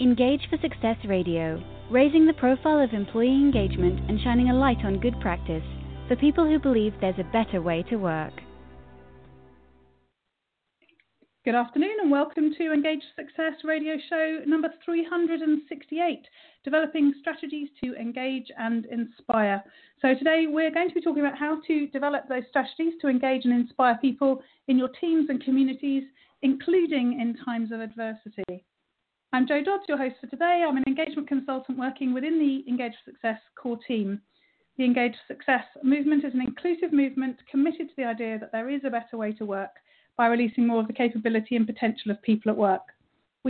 Engage 0.00 0.48
for 0.48 0.56
Success 0.62 0.96
Radio, 1.04 1.62
raising 1.90 2.24
the 2.24 2.32
profile 2.32 2.82
of 2.82 2.94
employee 2.94 3.34
engagement 3.34 4.00
and 4.08 4.18
shining 4.22 4.48
a 4.48 4.54
light 4.54 4.82
on 4.82 4.98
good 4.98 5.20
practice 5.20 5.62
for 6.08 6.16
people 6.16 6.46
who 6.46 6.58
believe 6.58 6.94
there's 7.02 7.18
a 7.18 7.32
better 7.34 7.60
way 7.60 7.82
to 7.90 7.96
work. 7.96 8.32
Good 11.44 11.54
afternoon 11.54 11.96
and 12.00 12.10
welcome 12.10 12.54
to 12.56 12.72
Engage 12.72 13.02
Success 13.14 13.52
radio 13.62 13.96
show 14.08 14.38
number 14.46 14.72
368, 14.86 16.22
developing 16.64 17.12
strategies 17.20 17.68
to 17.84 17.94
engage 17.96 18.46
and 18.56 18.86
inspire. 18.86 19.62
So 20.00 20.14
today 20.14 20.46
we're 20.48 20.70
going 20.70 20.88
to 20.88 20.94
be 20.94 21.02
talking 21.02 21.26
about 21.26 21.38
how 21.38 21.60
to 21.66 21.86
develop 21.88 22.26
those 22.26 22.44
strategies 22.48 22.94
to 23.02 23.08
engage 23.08 23.44
and 23.44 23.52
inspire 23.52 23.98
people 24.00 24.42
in 24.66 24.78
your 24.78 24.88
teams 24.98 25.28
and 25.28 25.44
communities, 25.44 26.04
including 26.40 27.20
in 27.20 27.36
times 27.44 27.70
of 27.70 27.80
adversity. 27.80 28.64
I'm 29.32 29.46
Jo 29.46 29.62
Dodds, 29.62 29.84
your 29.86 29.96
host 29.96 30.16
for 30.20 30.26
today. 30.26 30.64
I'm 30.66 30.76
an 30.76 30.82
engagement 30.88 31.28
consultant 31.28 31.78
working 31.78 32.12
within 32.12 32.40
the 32.40 32.68
Engage 32.68 32.94
Success 33.04 33.38
core 33.54 33.78
team. 33.86 34.20
The 34.76 34.84
Engage 34.84 35.14
Success 35.28 35.62
movement 35.84 36.24
is 36.24 36.34
an 36.34 36.40
inclusive 36.40 36.92
movement 36.92 37.36
committed 37.48 37.88
to 37.88 37.94
the 37.96 38.06
idea 38.06 38.40
that 38.40 38.50
there 38.50 38.68
is 38.68 38.80
a 38.84 38.90
better 38.90 39.16
way 39.16 39.32
to 39.34 39.44
work 39.44 39.70
by 40.16 40.26
releasing 40.26 40.66
more 40.66 40.80
of 40.80 40.88
the 40.88 40.92
capability 40.92 41.54
and 41.54 41.64
potential 41.64 42.10
of 42.10 42.20
people 42.22 42.50
at 42.50 42.58
work. 42.58 42.82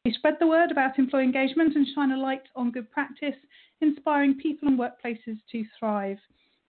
We 0.05 0.13
spread 0.13 0.35
the 0.39 0.47
word 0.47 0.71
about 0.71 0.99
employee 0.99 1.25
engagement 1.25 1.75
and 1.75 1.87
shine 1.95 2.13
a 2.13 2.19
light 2.19 2.45
on 2.55 2.73
good 2.73 2.91
practice, 2.91 3.37
inspiring 3.81 4.35
people 4.35 4.69
and 4.69 4.79
workplaces 4.79 5.39
to 5.51 5.65
thrive. 5.79 6.19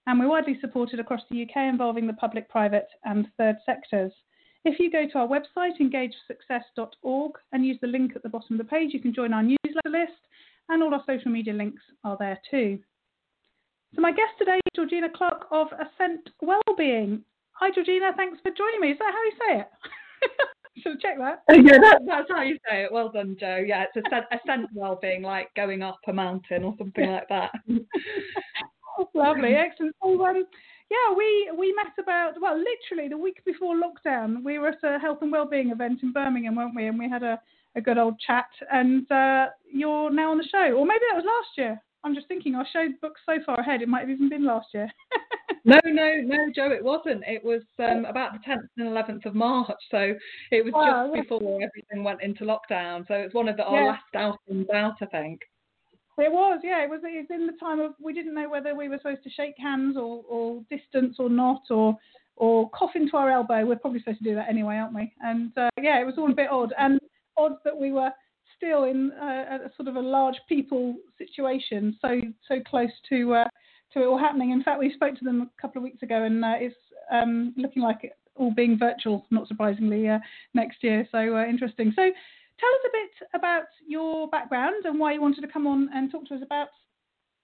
And 0.08 0.22
we're 0.22 0.30
widely 0.30 0.58
supported 0.62 1.02
across 1.02 1.22
the 1.30 1.44
UK, 1.44 1.58
involving 1.70 2.08
the 2.08 2.14
public, 2.14 2.48
private, 2.48 2.88
and 3.04 3.28
third 3.38 3.58
sectors. 3.66 4.14
If 4.64 4.80
you 4.80 4.92
go 4.92 5.08
to 5.08 5.18
our 5.18 5.28
website, 5.28 5.80
engageforsuccess.org, 5.80 7.32
and 7.52 7.66
use 7.66 7.80
the 7.82 7.88
link 7.88 8.14
at 8.16 8.24
the 8.24 8.30
bottom 8.30 8.54
of 8.54 8.58
the 8.60 8.70
page, 8.70 8.94
you 8.94 9.00
can 9.00 9.14
join 9.14 9.34
our 9.34 9.42
newsletter 9.42 9.90
list, 9.90 10.20
and 10.70 10.84
all 10.84 10.94
our 10.94 11.04
social 11.08 11.32
media 11.32 11.54
links 11.54 11.82
are 12.04 12.16
there 12.20 12.40
too. 12.50 12.80
So, 13.96 14.02
my 14.02 14.12
guest 14.12 14.34
today 14.38 14.58
is 14.58 14.72
Georgina 14.76 15.10
Clarke 15.10 15.48
of 15.52 15.68
Ascent 15.74 16.30
Wellbeing. 16.42 17.24
Hi, 17.54 17.72
Georgina. 17.74 18.12
Thanks 18.16 18.40
for 18.42 18.52
joining 18.52 18.82
me. 18.82 18.92
Is 18.92 19.00
that 19.00 19.12
how 19.12 19.24
you 19.24 19.32
say 19.40 19.62
it? 19.62 19.68
Should 20.82 20.94
have 20.94 21.02
checked 21.02 21.20
that. 21.20 21.44
Yeah, 21.50 21.78
that, 21.80 22.00
that's 22.08 22.30
how 22.30 22.42
you 22.42 22.58
say 22.70 22.84
it. 22.84 22.92
Well 22.92 23.12
done, 23.12 23.36
Jo. 23.40 23.58
Yeah, 23.66 23.84
it's 23.94 24.08
ascent, 24.08 24.26
ascent 24.32 24.70
well-being, 24.74 25.22
like 25.22 25.54
going 25.56 25.82
up 25.82 26.00
a 26.08 26.14
mountain 26.14 26.64
or 26.64 26.76
something 26.78 27.12
like 27.12 27.28
that. 27.30 27.52
Lovely, 29.14 29.56
excellent. 29.56 29.96
So, 30.02 30.26
um, 30.26 30.46
yeah, 30.92 31.16
we 31.16 31.50
we 31.58 31.74
met 31.74 31.94
about 31.98 32.34
well, 32.42 32.58
literally 32.58 33.08
the 33.08 33.18
week 33.18 33.44
before 33.46 33.76
lockdown. 33.76 34.44
We 34.44 34.60
were 34.60 34.70
at 34.70 34.84
a 34.84 35.00
health 35.00 35.20
and 35.22 35.32
wellbeing 35.32 35.70
event 35.70 36.04
in 36.04 36.12
Birmingham, 36.12 36.56
weren't 36.56 36.76
we? 36.76 36.88
And 36.88 37.00
we 37.00 37.10
had 37.10 37.24
a, 37.24 37.40
a 37.78 37.82
good 37.82 37.98
old 37.98 38.20
chat. 38.20 38.50
And 38.70 39.10
uh, 39.10 39.46
you're 39.72 40.12
now 40.12 40.32
on 40.32 40.38
the 40.38 40.50
show, 40.52 40.74
or 40.74 40.86
maybe 40.86 41.06
that 41.10 41.16
was 41.16 41.26
last 41.26 41.58
year. 41.58 41.82
I'm 42.04 42.14
just 42.14 42.28
thinking 42.28 42.56
our 42.56 42.68
show 42.74 42.88
booked 43.02 43.20
so 43.26 43.38
far 43.46 43.60
ahead. 43.60 43.82
It 43.82 43.88
might 43.88 44.02
have 44.02 44.10
even 44.10 44.28
been 44.28 44.44
last 44.44 44.68
year. 44.74 44.92
no, 45.66 45.80
no, 45.86 46.16
no, 46.26 46.38
Jo, 46.54 46.72
it 46.72 46.84
wasn't. 46.84 47.24
It 47.26 47.44
was 47.44 47.62
um, 47.80 48.04
about 48.06 48.34
the 48.34 48.40
10th 48.40 48.68
and 48.78 48.88
11th 48.90 49.26
of 49.28 49.36
March, 49.36 49.78
so 49.92 50.14
it 50.52 50.66
was 50.66 50.74
wow, 50.74 51.06
just 51.06 51.16
yeah. 51.16 51.22
before 51.22 51.60
everything 51.62 52.04
went 52.04 52.24
into 52.24 52.44
lockdown. 52.44 53.08
So 53.08 53.14
it's 53.14 53.36
one 53.36 53.48
of 53.48 53.56
the, 53.56 53.64
our 53.64 53.82
yeah. 53.82 53.88
last 53.92 54.16
outings 54.16 54.68
out, 54.74 54.96
I 55.02 55.06
think. 55.06 55.42
It 56.18 56.32
was, 56.32 56.60
yeah. 56.64 56.84
It 56.84 56.90
was. 56.90 57.02
It 57.04 57.28
was 57.30 57.40
in 57.40 57.48
the 57.48 57.54
time 57.54 57.80
of 57.80 57.94
we 58.00 58.14
didn't 58.14 58.34
know 58.34 58.50
whether 58.50 58.76
we 58.76 58.90
were 58.90 58.98
supposed 58.98 59.24
to 59.24 59.30
shake 59.30 59.56
hands 59.58 59.98
or, 59.98 60.24
or 60.30 60.62
distance 60.70 61.16
or 61.20 61.30
not, 61.30 61.62
or 61.70 61.98
or 62.36 62.70
cough 62.72 62.92
into 62.96 63.16
our 63.18 63.32
elbow. 63.32 63.66
We're 63.66 63.78
probably 63.78 64.00
supposed 64.00 64.20
to 64.20 64.24
do 64.24 64.36
that 64.36 64.50
anyway, 64.50 64.76
aren't 64.76 64.94
we? 64.96 65.14
And 65.22 65.58
uh, 65.58 65.70
yeah, 65.82 66.02
it 66.02 66.06
was 66.06 66.16
all 66.18 66.32
a 66.32 66.36
bit 66.36 66.50
odd, 66.50 66.74
and 66.78 67.00
odd 67.38 67.54
that 67.64 67.76
we 67.76 67.92
were 67.92 68.12
still 68.58 68.84
in 68.84 69.12
a, 69.20 69.66
a 69.66 69.72
sort 69.76 69.88
of 69.88 69.96
a 69.96 70.02
large 70.02 70.36
people 70.48 70.96
situation, 71.18 71.98
so 72.02 72.22
so 72.48 72.60
close 72.70 72.92
to 73.10 73.34
uh, 73.34 73.48
to 73.94 74.02
it 74.02 74.06
all 74.06 74.18
happening. 74.18 74.52
In 74.52 74.64
fact, 74.64 74.80
we 74.80 74.94
spoke 74.94 75.18
to 75.18 75.26
them 75.26 75.42
a 75.42 75.62
couple 75.62 75.80
of 75.80 75.84
weeks 75.84 76.04
ago, 76.04 76.24
and 76.24 76.44
uh, 76.44 76.56
it's 76.58 76.76
um, 77.12 77.54
looking 77.58 77.82
like 77.82 78.04
it 78.04 78.12
all 78.36 78.54
being 78.54 78.78
virtual, 78.78 79.26
not 79.32 79.48
surprisingly, 79.48 80.08
uh, 80.08 80.20
next 80.54 80.84
year. 80.84 81.08
So 81.12 81.38
uh, 81.38 81.46
interesting. 81.46 81.94
So 81.96 82.10
tell 82.62 82.70
us 82.70 82.86
a 82.86 82.92
bit 82.94 83.30
about 83.34 83.66
your 83.88 84.30
background 84.30 84.86
and 84.86 85.00
why 85.00 85.14
you 85.14 85.22
wanted 85.22 85.42
to 85.42 85.48
come 85.48 85.68
on 85.68 85.90
and 85.94 86.12
talk 86.12 86.26
to 86.28 86.36
us 86.36 86.42
about 86.44 86.68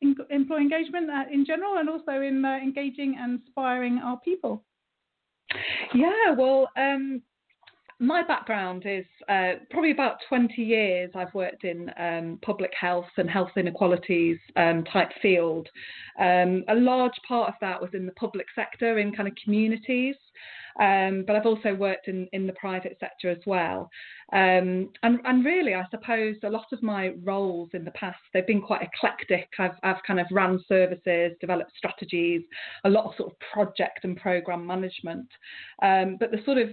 in, 0.01 0.15
employee 0.29 0.61
engagement 0.61 1.09
uh, 1.09 1.23
in 1.31 1.45
general 1.45 1.77
and 1.77 1.89
also 1.89 2.21
in 2.21 2.45
uh, 2.45 2.57
engaging 2.57 3.17
and 3.19 3.41
inspiring 3.41 3.97
our 3.97 4.19
people. 4.19 4.63
Yeah, 5.93 6.31
well, 6.37 6.69
um, 6.77 7.21
my 7.99 8.21
background 8.23 8.83
is 8.85 9.05
uh, 9.27 9.53
probably 9.71 9.91
about 9.91 10.17
20 10.29 10.61
years 10.61 11.09
I've 11.15 11.33
worked 11.33 11.63
in 11.63 11.89
um, 11.99 12.39
public 12.43 12.71
health 12.79 13.07
and 13.17 13.29
health 13.29 13.51
inequalities 13.57 14.37
um, 14.55 14.83
type 14.83 15.09
field. 15.21 15.67
Um, 16.19 16.63
a 16.67 16.75
large 16.75 17.19
part 17.27 17.49
of 17.49 17.55
that 17.61 17.81
was 17.81 17.89
in 17.93 18.05
the 18.05 18.11
public 18.11 18.45
sector, 18.53 18.99
in 18.99 19.15
kind 19.15 19.27
of 19.27 19.33
communities. 19.43 20.15
Um, 20.79 21.23
but 21.25 21.35
I've 21.35 21.45
also 21.45 21.73
worked 21.73 22.07
in, 22.07 22.27
in 22.33 22.45
the 22.47 22.53
private 22.53 22.97
sector 22.99 23.29
as 23.29 23.39
well. 23.45 23.89
Um, 24.33 24.89
and, 25.03 25.19
and 25.25 25.45
really, 25.45 25.73
I 25.73 25.85
suppose 25.89 26.35
a 26.43 26.49
lot 26.49 26.67
of 26.71 26.83
my 26.83 27.13
roles 27.23 27.69
in 27.73 27.83
the 27.83 27.91
past, 27.91 28.19
they've 28.33 28.45
been 28.45 28.61
quite 28.61 28.81
eclectic. 28.81 29.49
I've, 29.57 29.77
I've 29.83 30.03
kind 30.05 30.19
of 30.19 30.27
ran 30.31 30.63
services, 30.67 31.33
developed 31.39 31.71
strategies, 31.77 32.43
a 32.83 32.89
lot 32.89 33.05
of 33.05 33.15
sort 33.17 33.31
of 33.31 33.39
project 33.53 34.03
and 34.03 34.17
program 34.17 34.65
management. 34.65 35.27
Um, 35.81 36.17
but 36.19 36.31
the 36.31 36.43
sort 36.45 36.57
of 36.57 36.69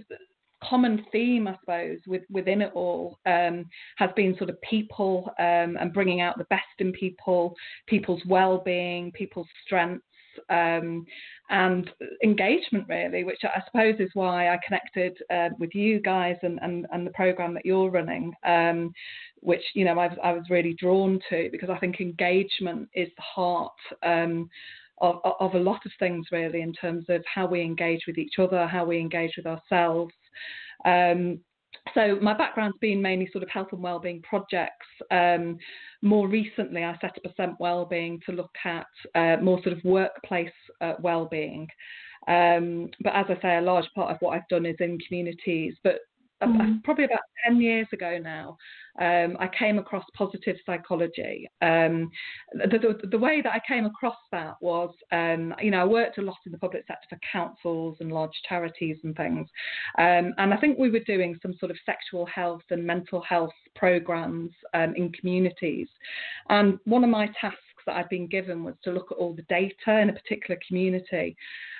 common 0.63 1.05
theme, 1.11 1.47
I 1.47 1.57
suppose, 1.59 1.99
with, 2.07 2.23
within 2.29 2.61
it 2.61 2.71
all 2.73 3.19
um, 3.25 3.65
has 3.97 4.09
been 4.15 4.37
sort 4.37 4.49
of 4.49 4.61
people 4.61 5.31
um, 5.39 5.77
and 5.79 5.93
bringing 5.93 6.21
out 6.21 6.37
the 6.37 6.45
best 6.45 6.63
in 6.79 6.91
people, 6.91 7.55
people's 7.87 8.21
well-being, 8.27 9.11
people's 9.11 9.47
strengths, 9.65 10.03
um, 10.49 11.05
and 11.49 11.89
engagement, 12.23 12.85
really, 12.87 13.23
which 13.23 13.39
I 13.43 13.61
suppose 13.65 13.95
is 13.99 14.09
why 14.13 14.49
I 14.49 14.59
connected 14.65 15.17
uh, 15.31 15.49
with 15.59 15.73
you 15.73 15.99
guys 15.99 16.35
and, 16.41 16.59
and, 16.61 16.87
and 16.91 17.05
the 17.05 17.11
program 17.11 17.53
that 17.53 17.65
you're 17.65 17.89
running, 17.89 18.33
um, 18.45 18.93
which 19.41 19.63
you 19.73 19.85
know 19.85 19.97
I 19.99 20.07
was, 20.07 20.17
I 20.23 20.31
was 20.31 20.43
really 20.49 20.73
drawn 20.73 21.19
to 21.29 21.49
because 21.51 21.69
I 21.69 21.77
think 21.77 21.99
engagement 21.99 22.89
is 22.93 23.09
the 23.15 23.23
heart. 23.23 23.73
Um, 24.03 24.49
of, 25.01 25.19
of, 25.41 25.55
a 25.55 25.59
lot 25.59 25.85
of 25.85 25.91
things, 25.99 26.27
really, 26.31 26.61
in 26.61 26.71
terms 26.71 27.03
of 27.09 27.21
how 27.25 27.45
we 27.45 27.61
engage 27.61 28.03
with 28.07 28.17
each 28.17 28.39
other, 28.39 28.65
how 28.65 28.85
we 28.85 28.97
engage 28.97 29.33
with 29.35 29.45
ourselves. 29.45 30.13
Um, 30.85 31.41
so 31.93 32.17
my 32.21 32.35
background's 32.35 32.77
been 32.79 33.01
mainly 33.01 33.29
sort 33.31 33.43
of 33.43 33.49
health 33.49 33.69
and 33.71 33.81
wellbeing 33.81 34.21
projects. 34.23 34.87
Um, 35.11 35.57
more 36.01 36.27
recently, 36.27 36.83
I 36.83 36.97
set 36.99 37.17
up 37.17 37.25
a 37.25 37.29
Ascent 37.29 37.59
Wellbeing 37.59 38.19
to 38.25 38.31
look 38.31 38.55
at 38.63 38.87
uh, 39.13 39.41
more 39.41 39.61
sort 39.63 39.77
of 39.77 39.83
workplace 39.83 40.49
uh, 40.81 40.93
wellbeing. 40.99 41.67
Um, 42.27 42.89
but 43.01 43.13
as 43.15 43.25
I 43.29 43.39
say, 43.41 43.57
a 43.57 43.61
large 43.61 43.85
part 43.93 44.11
of 44.11 44.17
what 44.19 44.35
I've 44.35 44.47
done 44.49 44.65
is 44.65 44.75
in 44.79 44.97
communities. 44.99 45.75
But 45.83 45.99
mm. 46.43 46.83
probably 46.83 47.05
about 47.05 47.21
10 47.45 47.61
years 47.61 47.87
ago 47.93 48.17
now, 48.21 48.57
um, 48.99 49.35
I 49.39 49.47
came 49.47 49.77
across 49.77 50.05
positive 50.13 50.55
psychology. 50.65 51.49
Um, 51.61 52.09
the, 52.53 52.77
the, 52.77 53.07
the, 53.07 53.17
way 53.17 53.41
that 53.41 53.51
I 53.51 53.61
came 53.67 53.85
across 53.85 54.15
that 54.31 54.55
was, 54.61 54.93
um, 55.11 55.53
you 55.61 55.71
know, 55.71 55.81
I 55.81 55.85
worked 55.85 56.17
a 56.17 56.21
lot 56.21 56.37
in 56.45 56.51
the 56.51 56.57
public 56.57 56.85
sector 56.87 57.07
for 57.09 57.19
councils 57.31 57.97
and 57.99 58.11
large 58.11 58.31
charities 58.47 58.97
and 59.03 59.15
things. 59.15 59.47
Um, 59.97 60.33
and 60.37 60.53
I 60.53 60.57
think 60.57 60.77
we 60.77 60.89
were 60.89 60.99
doing 60.99 61.37
some 61.41 61.55
sort 61.59 61.71
of 61.71 61.77
sexual 61.85 62.25
health 62.25 62.63
and 62.69 62.85
mental 62.85 63.21
health 63.21 63.53
programs 63.75 64.51
um, 64.73 64.93
in 64.95 65.11
communities. 65.11 65.87
And 66.49 66.79
one 66.85 67.03
of 67.03 67.09
my 67.09 67.27
tasks 67.39 67.59
that 67.85 67.95
I'd 67.95 68.09
been 68.09 68.27
given 68.27 68.63
was 68.63 68.75
to 68.83 68.91
look 68.91 69.11
at 69.11 69.17
all 69.17 69.33
the 69.33 69.43
data 69.43 69.99
in 69.99 70.09
a 70.09 70.13
particular 70.13 70.59
community, 70.67 71.35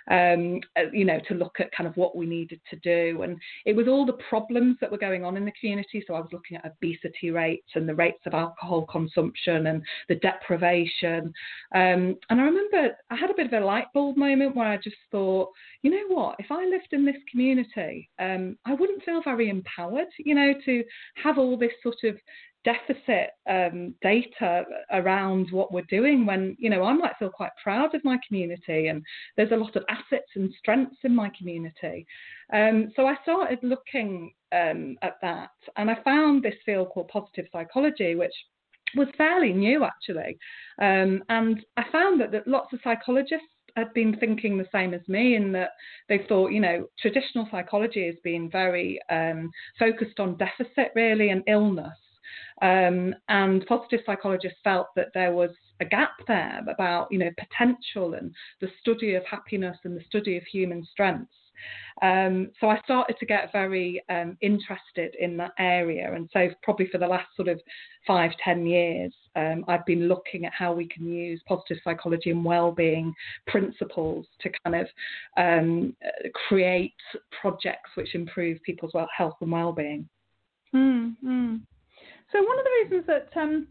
um, 0.10 0.60
uh, 0.78 0.92
you 0.94 1.06
know, 1.06 1.20
to 1.28 1.34
look 1.34 1.60
at 1.60 1.72
kind 1.72 1.88
of 1.88 1.98
what 1.98 2.16
we 2.16 2.26
needed 2.26 2.60
to 2.70 2.76
do. 2.78 3.24
And 3.24 3.38
it 3.66 3.76
was 3.76 3.88
all 3.88 4.06
the 4.06 4.20
problems 4.30 4.78
that 4.82 4.92
were 4.92 4.98
going 4.98 5.26
on 5.26 5.38
in 5.38 5.46
the 5.46 5.54
community. 5.60 6.04
So 6.06 6.14
I 6.14 6.20
was 6.20 6.30
looking 6.32 6.58
at 6.58 6.66
obesity 6.66 7.32
rates 7.32 7.70
and 7.76 7.88
the 7.88 7.96
rates 7.96 8.22
of 8.26 8.34
alcohol 8.34 8.86
consumption 8.86 9.68
and 9.68 9.82
the 10.10 10.16
deprivation. 10.16 11.34
Um, 11.74 12.16
and 12.30 12.42
I 12.42 12.44
remember 12.44 12.90
I 13.10 13.16
had 13.16 13.32
a 13.32 13.36
bit 13.36 13.48
of 13.48 13.54
a 13.54 13.66
light 13.66 13.88
bulb 13.94 14.18
moment 14.18 14.56
where 14.56 14.68
I 14.68 14.78
just 14.78 14.98
thought, 15.12 15.50
you 15.82 15.92
know 15.92 16.16
what, 16.16 16.36
if 16.40 16.48
I 16.52 16.66
lived 16.66 16.90
in 16.92 17.06
this 17.06 17.16
community, 17.32 18.10
um, 18.20 18.58
I 18.66 18.74
wouldn't 18.74 19.04
feel 19.04 19.22
very 19.24 19.50
empowered, 19.50 20.08
you 20.20 20.36
know, 20.36 20.54
to 20.66 20.84
have 21.24 21.38
all 21.38 21.58
this 21.58 21.72
sort 21.82 22.04
of 22.04 22.18
deficit 22.66 23.30
um, 23.50 23.94
data 24.02 24.64
around 24.92 25.48
what 25.52 25.72
we're 25.72 25.84
doing 25.84 26.26
when 26.26 26.58
you 26.60 26.70
know 26.70 26.84
I 26.84 26.94
might 26.94 27.14
feel 27.18 27.30
quite 27.30 27.52
proud 27.62 27.96
of 27.96 28.04
my 28.04 28.18
community 28.28 28.88
and 28.88 29.04
there's 29.38 29.52
a 29.52 29.58
lot 29.58 29.76
of 29.76 29.86
assets 29.88 30.32
and 30.36 30.52
strengths 30.60 30.98
in 31.04 31.16
my 31.16 31.32
community. 31.38 32.06
Um, 32.52 32.92
so 32.96 33.06
I 33.06 33.16
started 33.24 33.60
looking 33.62 34.34
um, 34.52 34.98
at 35.02 35.16
that 35.22 35.52
and 35.78 35.90
I 35.90 35.98
found 36.04 36.44
this 36.44 36.56
field 36.66 36.90
called 36.90 37.08
positive 37.08 37.46
psychology, 37.52 38.16
which 38.16 38.34
was 38.96 39.08
fairly 39.18 39.54
new 39.54 39.84
actually. 39.84 40.38
Um, 40.82 41.24
and 41.30 41.64
I 41.78 41.84
found 41.92 42.20
that, 42.22 42.32
that 42.32 42.48
lots 42.48 42.74
of 42.74 42.80
psychologists 42.84 43.46
had 43.76 43.94
been 43.94 44.16
thinking 44.18 44.58
the 44.58 44.68
same 44.72 44.94
as 44.94 45.02
me 45.08 45.36
in 45.36 45.52
that 45.52 45.72
they 46.08 46.26
thought, 46.30 46.52
you 46.52 46.62
know, 46.62 46.88
traditional 47.00 47.48
psychology 47.52 48.06
has 48.06 48.16
been 48.24 48.50
very 48.50 49.00
um, 49.10 49.52
focused 49.78 50.20
on 50.20 50.38
deficit 50.38 50.92
really 50.96 51.30
and 51.30 51.44
illness. 51.48 51.98
Um, 52.62 53.16
and 53.30 53.66
positive 53.66 54.02
psychologists 54.06 54.60
felt 54.64 54.88
that 54.96 55.10
there 55.14 55.34
was 55.34 55.52
a 55.82 55.86
gap 55.86 56.14
there 56.28 56.62
about 56.70 57.12
you 57.12 57.20
know 57.20 57.32
potential 57.38 58.14
and 58.14 58.34
the 58.62 58.70
study 58.80 59.16
of 59.16 59.24
happiness 59.26 59.78
and 59.84 59.98
the 59.98 60.04
study 60.08 60.38
of 60.38 60.44
human 60.44 60.86
strengths. 60.92 61.34
Um, 62.02 62.52
so 62.60 62.68
I 62.70 62.80
started 62.84 63.16
to 63.20 63.26
get 63.26 63.52
very 63.54 64.04
um, 64.10 64.38
interested 64.42 65.16
in 65.20 65.38
that 65.38 65.54
area, 65.58 66.14
and 66.14 66.30
so 66.34 66.50
probably 66.62 66.88
for 66.88 66.98
the 66.98 67.08
last 67.08 67.28
sort 67.36 67.48
of 67.48 67.62
five, 68.06 68.32
ten 68.44 68.66
years, 68.66 69.14
um, 69.36 69.64
I've 69.68 69.86
been 69.86 70.08
looking 70.08 70.46
at 70.46 70.54
how 70.54 70.74
we 70.74 70.88
can 70.88 71.08
use 71.08 71.42
positive 71.48 71.78
psychology 71.84 72.32
and 72.32 72.44
well-being 72.44 73.14
principles 73.48 74.26
to 74.42 74.50
kind 74.64 74.76
of 74.76 74.88
um, 75.38 75.96
create 76.48 76.94
projects 77.42 77.92
which 77.96 78.16
improve 78.16 78.62
people's 78.64 78.94
health 79.16 79.36
and 79.42 79.52
well-being. 79.52 80.08
Mm, 80.74 81.16
mm. 81.24 81.62
So 82.32 82.44
one 82.44 82.60
of 82.60 82.66
the 82.66 82.84
reasons 82.84 83.08
that 83.08 83.40
um, 83.40 83.68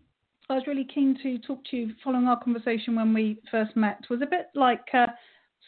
I 0.48 0.54
was 0.54 0.66
really 0.66 0.84
keen 0.84 1.18
to 1.22 1.38
talk 1.38 1.60
to 1.70 1.76
you 1.76 1.94
following 2.02 2.26
our 2.26 2.42
conversation 2.42 2.94
when 2.94 3.12
we 3.14 3.40
first 3.50 3.76
met 3.76 4.00
was 4.10 4.22
a 4.22 4.26
bit 4.26 4.46
like 4.54 4.86
uh, 4.92 5.06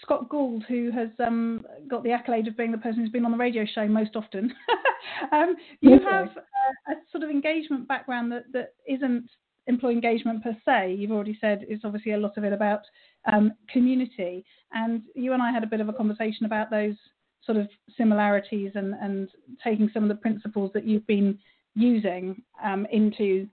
Scott 0.02 0.28
Gould, 0.28 0.64
who 0.68 0.90
has 0.90 1.08
um, 1.24 1.64
got 1.88 2.02
the 2.04 2.12
accolade 2.12 2.46
of 2.46 2.56
being 2.56 2.72
the 2.72 2.78
person 2.78 3.00
who's 3.00 3.10
been 3.10 3.24
on 3.24 3.32
the 3.32 3.38
radio 3.38 3.64
show 3.64 3.88
most 3.88 4.14
often. 4.14 4.52
um, 5.32 5.56
you 5.80 5.92
have 5.92 6.28
a, 6.36 6.92
a, 6.92 6.94
sort 7.10 7.24
of 7.24 7.30
engagement 7.30 7.88
background 7.88 8.30
that, 8.32 8.44
that 8.52 8.74
isn't 8.86 9.28
employee 9.66 9.94
engagement 9.94 10.42
per 10.42 10.56
se. 10.64 10.94
You've 10.94 11.10
already 11.10 11.38
said 11.40 11.64
it's 11.68 11.84
obviously 11.84 12.12
a 12.12 12.18
lot 12.18 12.36
of 12.36 12.44
it 12.44 12.52
about 12.52 12.82
um, 13.30 13.52
community. 13.70 14.44
And 14.72 15.02
you 15.14 15.32
and 15.32 15.42
I 15.42 15.50
had 15.50 15.64
a 15.64 15.68
bit 15.68 15.80
of 15.80 15.88
a 15.88 15.92
conversation 15.92 16.46
about 16.46 16.70
those 16.70 16.94
sort 17.42 17.58
of 17.58 17.68
similarities 17.96 18.72
and, 18.74 18.94
and 18.94 19.28
taking 19.62 19.90
some 19.92 20.02
of 20.02 20.08
the 20.08 20.16
principles 20.16 20.70
that 20.74 20.86
you've 20.86 21.06
been 21.06 21.38
using 21.76 22.42
um, 22.64 22.86
into 22.90 23.46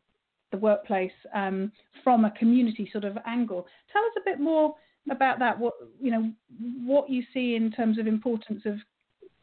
the 0.51 0.57
workplace 0.57 1.11
um, 1.35 1.71
from 2.03 2.25
a 2.25 2.31
community 2.31 2.89
sort 2.91 3.03
of 3.03 3.17
angle. 3.27 3.67
Tell 3.91 4.01
us 4.03 4.13
a 4.17 4.21
bit 4.25 4.39
more 4.39 4.75
about 5.11 5.37
that. 5.39 5.59
What 5.59 5.73
you 6.01 6.09
know, 6.09 6.31
what 6.85 7.09
you 7.09 7.23
see 7.33 7.55
in 7.55 7.71
terms 7.71 7.99
of 7.99 8.07
importance 8.07 8.63
of 8.65 8.75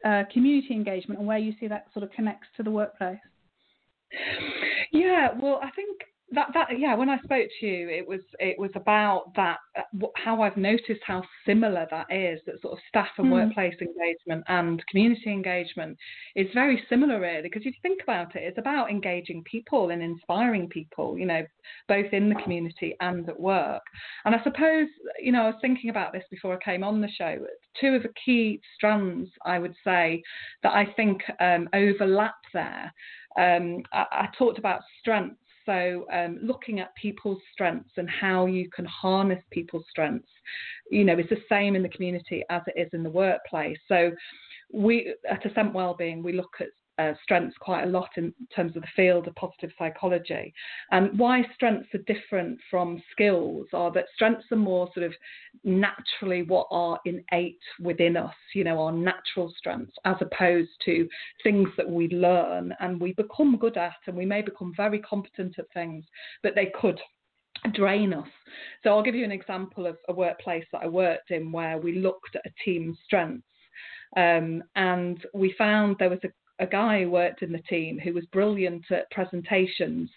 uh, 0.04 0.24
community 0.32 0.72
engagement 0.72 1.18
and 1.18 1.28
where 1.28 1.38
you 1.38 1.52
see 1.60 1.68
that 1.68 1.86
sort 1.92 2.02
of 2.02 2.10
connects 2.12 2.48
to 2.56 2.62
the 2.62 2.70
workplace. 2.70 3.18
Yeah, 4.92 5.28
well, 5.40 5.60
I 5.62 5.70
think 5.70 6.00
that 6.32 6.48
that 6.54 6.78
yeah 6.78 6.94
when 6.94 7.08
i 7.08 7.18
spoke 7.22 7.48
to 7.58 7.66
you 7.66 7.88
it 7.88 8.06
was 8.06 8.20
it 8.38 8.58
was 8.58 8.70
about 8.74 9.32
that 9.34 9.58
uh, 9.76 10.06
how 10.16 10.42
i've 10.42 10.56
noticed 10.56 11.00
how 11.04 11.22
similar 11.44 11.86
that 11.90 12.06
is 12.10 12.40
that 12.46 12.60
sort 12.62 12.72
of 12.72 12.78
staff 12.88 13.08
and 13.18 13.26
mm. 13.26 13.32
workplace 13.32 13.74
engagement 13.80 14.44
and 14.48 14.84
community 14.86 15.30
engagement 15.30 15.96
is 16.36 16.46
very 16.54 16.82
similar 16.88 17.20
really. 17.20 17.42
Because 17.42 17.62
if 17.62 17.66
you 17.66 17.80
think 17.82 18.02
about 18.02 18.36
it 18.36 18.42
it's 18.42 18.58
about 18.58 18.90
engaging 18.90 19.42
people 19.44 19.90
and 19.90 20.02
inspiring 20.02 20.68
people 20.68 21.18
you 21.18 21.26
know 21.26 21.44
both 21.88 22.12
in 22.12 22.28
the 22.28 22.34
community 22.36 22.94
and 23.00 23.28
at 23.28 23.38
work. 23.38 23.82
And 24.24 24.34
i 24.34 24.42
suppose 24.42 24.88
you 25.20 25.32
know 25.32 25.42
i 25.42 25.46
was 25.46 25.58
thinking 25.60 25.90
about 25.90 26.12
this 26.12 26.24
before 26.30 26.54
i 26.54 26.64
came 26.64 26.84
on 26.84 27.00
the 27.00 27.08
show. 27.08 27.38
Two 27.80 27.94
of 27.94 28.02
the 28.02 28.12
key 28.24 28.60
strands 28.74 29.30
i 29.44 29.58
would 29.58 29.74
say 29.84 30.22
that 30.62 30.72
i 30.72 30.86
think 30.96 31.22
um, 31.40 31.68
overlap 31.74 32.34
there 32.52 32.92
um, 33.38 33.82
I, 33.92 34.04
I 34.10 34.28
talked 34.36 34.58
about 34.58 34.80
strengths 35.00 35.36
so 35.70 36.04
um, 36.12 36.40
looking 36.42 36.80
at 36.80 36.94
people's 36.96 37.38
strengths 37.52 37.92
and 37.96 38.10
how 38.10 38.46
you 38.46 38.68
can 38.70 38.84
harness 38.86 39.42
people's 39.52 39.84
strengths, 39.88 40.28
you 40.90 41.04
know, 41.04 41.16
is 41.16 41.28
the 41.30 41.36
same 41.48 41.76
in 41.76 41.82
the 41.82 41.88
community 41.88 42.42
as 42.50 42.62
it 42.66 42.80
is 42.80 42.88
in 42.92 43.04
the 43.04 43.10
workplace. 43.10 43.78
So 43.86 44.10
we 44.72 45.14
at 45.30 45.46
Ascent 45.46 45.72
Wellbeing 45.72 46.22
we 46.22 46.32
look 46.32 46.54
at 46.60 46.68
uh, 47.00 47.14
strengths 47.22 47.56
quite 47.58 47.84
a 47.84 47.90
lot 47.90 48.10
in 48.16 48.32
terms 48.54 48.76
of 48.76 48.82
the 48.82 48.88
field 48.94 49.26
of 49.26 49.34
positive 49.34 49.70
psychology. 49.78 50.52
And 50.90 51.18
why 51.18 51.44
strengths 51.54 51.94
are 51.94 52.14
different 52.14 52.58
from 52.70 53.02
skills 53.12 53.66
are 53.72 53.90
that 53.92 54.06
strengths 54.14 54.46
are 54.50 54.56
more 54.56 54.88
sort 54.94 55.06
of 55.06 55.12
naturally 55.64 56.42
what 56.42 56.66
are 56.70 57.00
innate 57.04 57.58
within 57.80 58.16
us, 58.16 58.34
you 58.54 58.64
know, 58.64 58.80
our 58.80 58.92
natural 58.92 59.52
strengths, 59.56 59.94
as 60.04 60.16
opposed 60.20 60.70
to 60.84 61.08
things 61.42 61.68
that 61.76 61.88
we 61.88 62.08
learn 62.08 62.74
and 62.80 63.00
we 63.00 63.12
become 63.14 63.56
good 63.56 63.76
at, 63.76 63.96
and 64.06 64.16
we 64.16 64.26
may 64.26 64.42
become 64.42 64.72
very 64.76 64.98
competent 64.98 65.58
at 65.58 65.72
things, 65.72 66.04
but 66.42 66.54
they 66.54 66.72
could 66.80 67.00
drain 67.74 68.12
us. 68.12 68.28
So 68.82 68.90
I'll 68.90 69.02
give 69.02 69.14
you 69.14 69.24
an 69.24 69.32
example 69.32 69.86
of 69.86 69.96
a 70.08 70.12
workplace 70.12 70.64
that 70.72 70.82
I 70.82 70.88
worked 70.88 71.30
in 71.30 71.52
where 71.52 71.78
we 71.78 71.98
looked 71.98 72.36
at 72.36 72.46
a 72.46 72.54
team's 72.64 72.96
strengths. 73.04 73.44
Um, 74.16 74.64
and 74.74 75.24
we 75.34 75.54
found 75.56 75.96
there 75.98 76.10
was 76.10 76.24
a 76.24 76.30
a 76.60 76.66
guy 76.66 77.02
who 77.02 77.10
worked 77.10 77.42
in 77.42 77.52
the 77.52 77.62
team 77.62 77.98
who 77.98 78.12
was 78.12 78.24
brilliant 78.26 78.84
at 78.90 79.10
presentations. 79.10 80.10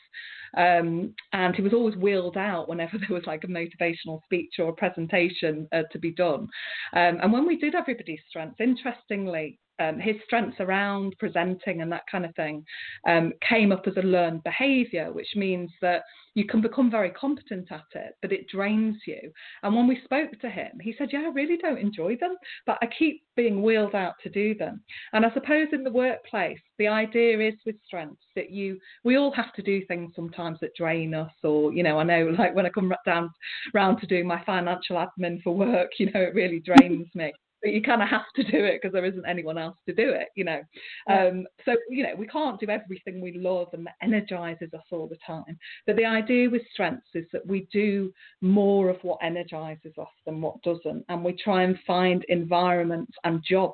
Um, 0.56 1.16
and 1.32 1.56
he 1.56 1.64
was 1.64 1.74
always 1.74 1.96
wheeled 1.96 2.38
out 2.38 2.70
whenever 2.70 2.98
there 3.00 3.18
was 3.18 3.26
like 3.26 3.44
a 3.44 3.48
motivational 3.48 4.22
speech 4.26 4.54
or 4.60 4.70
a 4.70 4.74
presentation 4.74 5.68
uh, 5.72 5.84
to 5.92 6.00
be 6.00 6.12
done. 6.12 6.48
Um, 6.94 7.20
and 7.22 7.34
when 7.34 7.48
we 7.48 7.58
did 7.58 7.74
everybody's 7.74 8.20
strengths, 8.30 8.60
interestingly, 8.60 9.60
um, 9.80 10.00
his 10.00 10.16
strengths 10.26 10.60
around 10.60 11.16
presenting 11.20 11.82
and 11.82 11.92
that 11.92 12.04
kind 12.12 12.26
of 12.26 12.36
thing 12.36 12.64
um, 13.08 13.34
came 13.48 13.72
up 13.72 13.88
as 13.88 13.98
a 13.98 14.02
learned 14.02 14.44
behavior, 14.44 15.12
which 15.12 15.30
means 15.36 15.72
that 15.82 16.04
you 16.36 16.46
can 16.46 16.62
become 16.62 16.90
very 16.90 17.12
competent 17.12 17.72
at 17.72 17.86
it, 17.94 18.16
but 18.22 18.32
it 18.32 18.48
drains 18.48 18.98
you. 19.06 19.32
And 19.62 19.76
when 19.76 19.88
we 19.88 20.02
spoke 20.04 20.32
to 20.42 20.50
him, 20.50 20.72
he 20.82 20.96
said, 20.98 21.10
Yeah, 21.12 21.26
I 21.28 21.32
really 21.32 21.58
don't 21.58 21.78
enjoy 21.78 22.18
them, 22.18 22.36
but 22.66 22.78
I 22.82 22.88
keep 22.88 23.24
being 23.36 23.62
wheeled 23.62 23.96
out 23.96 24.16
to 24.24 24.30
do 24.30 24.56
them. 24.56 24.82
And 25.14 25.26
I 25.26 25.34
suppose 25.34 25.68
in 25.72 25.84
the 25.84 25.92
workplace, 25.92 26.60
the 26.78 26.88
idea 26.88 27.40
is 27.40 27.56
with 27.66 27.76
strengths 27.86 28.26
that 28.36 28.52
you, 28.52 28.80
we 29.04 29.18
all 29.18 29.32
have 29.34 29.54
to 29.54 29.62
do 29.62 29.86
things 29.86 30.12
sometimes 30.16 30.60
that 30.62 30.76
drain 30.76 31.14
us, 31.14 31.32
or, 31.44 31.74
you 31.74 31.84
know, 31.84 32.00
I 32.00 32.04
know 32.04 32.34
like 32.38 32.56
when 32.56 32.66
I 32.66 32.70
come 32.70 32.94
down 33.06 33.32
round 33.74 34.00
to 34.02 34.08
doing 34.08 34.28
my 34.28 34.44
financial 34.44 34.98
admin 34.98 35.42
for 35.44 35.56
work, 35.56 35.92
you 36.00 36.08
know, 36.08 36.22
it 36.22 36.34
really 36.34 36.60
drains 36.60 37.08
me 37.14 37.32
but 37.64 37.72
you 37.72 37.82
kind 37.82 38.04
of 38.04 38.10
have 38.10 38.26
to 38.36 38.44
do 38.44 38.64
it 38.64 38.80
because 38.82 38.94
there 38.94 39.06
isn't 39.06 39.26
anyone 39.26 39.58
else 39.58 39.78
to 39.88 39.94
do 39.94 40.10
it, 40.10 40.28
you 40.36 40.44
know. 40.44 40.62
Yeah. 41.08 41.28
Um, 41.28 41.48
so, 41.66 41.76
you 41.90 42.04
know, 42.04 42.14
we 42.18 42.28
can't 42.28 42.60
do 42.60 42.70
everything 42.70 43.22
we 43.22 43.38
love 43.38 43.70
and 43.74 43.86
that 43.86 43.96
energizes 44.02 44.74
us 44.74 44.84
all 44.92 45.08
the 45.08 45.18
time. 45.26 45.58
But 45.88 45.96
the 45.96 46.06
idea 46.06 46.50
with 46.50 46.62
strengths 46.74 47.08
is 47.16 47.26
that 47.32 47.48
we 47.48 47.68
do 47.72 48.12
more 48.42 48.90
of 48.90 48.98
what 49.02 49.20
energizes 49.24 49.94
us 49.98 50.08
than 50.26 50.42
what 50.42 50.62
doesn't. 50.62 51.06
And 51.08 51.24
we 51.24 51.34
try 51.42 51.64
and 51.64 51.80
find 51.88 52.26
environments 52.28 53.14
and 53.24 53.42
jobs 53.50 53.74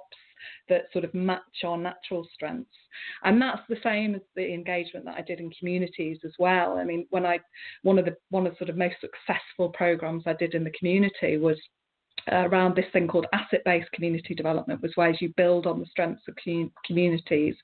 that 0.69 0.83
sort 0.93 1.03
of 1.03 1.13
match 1.13 1.41
our 1.65 1.77
natural 1.77 2.25
strengths. 2.33 2.69
And 3.23 3.41
that's 3.41 3.61
the 3.67 3.77
same 3.83 4.15
as 4.15 4.21
the 4.35 4.53
engagement 4.53 5.05
that 5.05 5.17
I 5.17 5.21
did 5.21 5.39
in 5.39 5.51
communities 5.51 6.19
as 6.23 6.31
well. 6.39 6.77
I 6.77 6.85
mean, 6.85 7.07
when 7.09 7.25
I 7.25 7.39
one 7.83 7.99
of 7.99 8.05
the 8.05 8.15
one 8.29 8.45
of 8.45 8.53
the 8.53 8.57
sort 8.59 8.69
of 8.69 8.77
most 8.77 8.95
successful 9.01 9.69
programs 9.69 10.23
I 10.25 10.33
did 10.33 10.53
in 10.53 10.63
the 10.63 10.71
community 10.71 11.37
was 11.37 11.57
around 12.31 12.75
this 12.75 12.85
thing 12.93 13.07
called 13.07 13.25
asset-based 13.33 13.91
community 13.91 14.33
development, 14.33 14.81
was 14.81 14.95
ways 14.97 15.17
you 15.19 15.33
build 15.37 15.65
on 15.65 15.79
the 15.79 15.85
strengths 15.85 16.27
of 16.27 16.35
communities. 16.85 17.55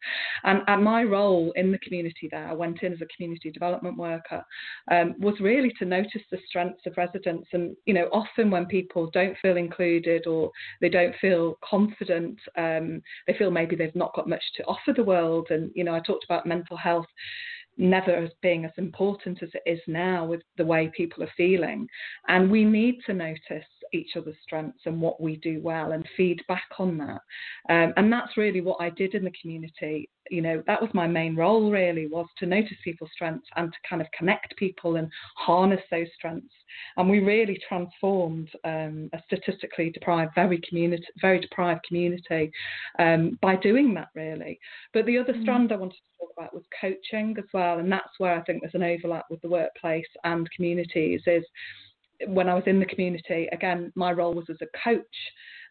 And, 0.44 0.62
and, 0.68 0.84
my 0.84 1.04
role 1.04 1.52
in 1.56 1.72
the 1.72 1.80
community 1.80 2.28
there, 2.30 2.48
I 2.48 2.54
went 2.54 2.84
in 2.84 2.94
as 2.94 3.02
a 3.02 3.08
community 3.16 3.50
development 3.50 3.98
worker, 3.98 4.44
um, 4.92 5.16
was 5.20 5.40
really 5.40 5.72
to 5.80 5.86
notice 5.86 6.22
the 6.30 6.38
strengths 6.48 6.86
of 6.86 6.98
residents. 6.98 7.48
And 7.54 7.76
you 7.86 7.94
know, 7.94 8.08
often 8.12 8.52
when 8.52 8.66
people 8.66 9.10
don't 9.12 9.38
feel 9.42 9.58
included 9.58 10.28
or 10.28 10.52
they 10.82 10.90
don't 10.90 11.16
feel 11.20 11.58
confident, 11.68 12.38
um, 12.58 13.02
they 13.28 13.34
feel 13.34 13.52
maybe 13.52 13.76
they've 13.76 13.96
not 13.96 14.14
got 14.14 14.30
much 14.30 14.44
to 14.58 14.64
offer 14.66 14.94
the 14.96 15.04
world. 15.04 15.48
And 15.50 15.72
you 15.74 15.84
know, 15.84 15.96
I 15.96 16.00
talked 16.00 16.26
about 16.26 16.46
mental 16.46 16.78
health 16.78 17.08
never 17.78 18.12
as 18.12 18.30
being 18.42 18.66
as 18.66 18.72
important 18.78 19.44
as 19.44 19.50
it 19.54 19.70
is 19.70 19.82
now 19.88 20.26
with 20.26 20.42
the 20.58 20.66
way 20.66 20.92
people 20.96 21.24
are 21.24 21.32
feeling. 21.36 21.88
And 22.28 22.50
we 22.50 22.64
need 22.64 23.00
to 23.06 23.14
notice 23.14 23.66
each 23.94 24.16
other's 24.16 24.36
strengths 24.44 24.82
and 24.86 25.02
what 25.02 25.22
we 25.22 25.38
do 25.38 25.62
well 25.62 25.92
and 25.92 26.08
feed 26.18 26.42
back 26.48 26.68
on 26.80 26.98
that. 26.98 27.22
Um, 27.70 27.94
and 27.98 28.12
that's 28.12 28.38
really 28.38 28.62
what 28.62 28.82
I 28.82 28.90
did 28.90 29.14
in 29.16 29.24
the 29.24 29.34
community. 29.42 30.10
You 30.32 30.42
know, 30.42 30.64
that 30.66 30.82
was 30.82 30.90
my 30.94 31.08
main 31.08 31.36
role 31.36 31.72
really 31.72 32.08
was 32.08 32.28
to 32.40 32.46
notice 32.46 32.78
people's 32.84 33.12
strengths 33.14 33.48
and 33.56 33.72
to 33.72 33.78
kind 33.88 34.02
of 34.02 34.08
connect 34.18 34.56
people 34.58 34.96
and 34.96 35.10
harness 35.36 35.82
those 35.92 36.08
strengths. 36.16 36.54
And 36.98 37.10
we 37.10 37.20
really 37.20 37.60
transformed 37.68 38.50
um, 38.64 39.10
a 39.14 39.20
statistically 39.26 39.92
deprived, 39.92 40.32
very 40.36 40.60
community, 40.68 41.06
very 41.22 41.40
deprived 41.40 41.84
community 41.88 42.52
um, 43.00 43.38
by 43.42 43.56
doing 43.56 43.94
that 43.94 44.10
really. 44.16 44.60
But 44.94 45.06
the 45.06 45.18
other 45.18 45.34
mm. 45.34 45.42
strand 45.44 45.72
I 45.72 45.78
wanted 45.78 45.96
to 45.96 46.18
talk 46.20 46.30
about 46.38 46.54
was 46.54 46.64
coaching 46.82 47.36
as 47.38 47.46
well, 47.54 47.80
and 47.80 47.92
that's 47.92 48.18
where 48.18 48.36
I 48.36 48.42
think 48.44 48.62
there's 48.62 48.74
an 48.74 48.84
overlap 48.84 49.26
with 49.30 49.42
the 49.42 49.50
workplace 49.50 50.06
and 50.24 50.50
communities. 50.52 51.22
Is 51.28 51.46
when 52.28 52.50
I 52.50 52.54
was 52.54 52.64
in 52.66 52.80
the 52.80 52.86
community, 52.86 53.48
again, 53.52 53.92
my 53.96 54.12
role 54.12 54.34
was 54.34 54.46
as 54.50 54.58
a 54.62 54.84
coach. 54.84 55.06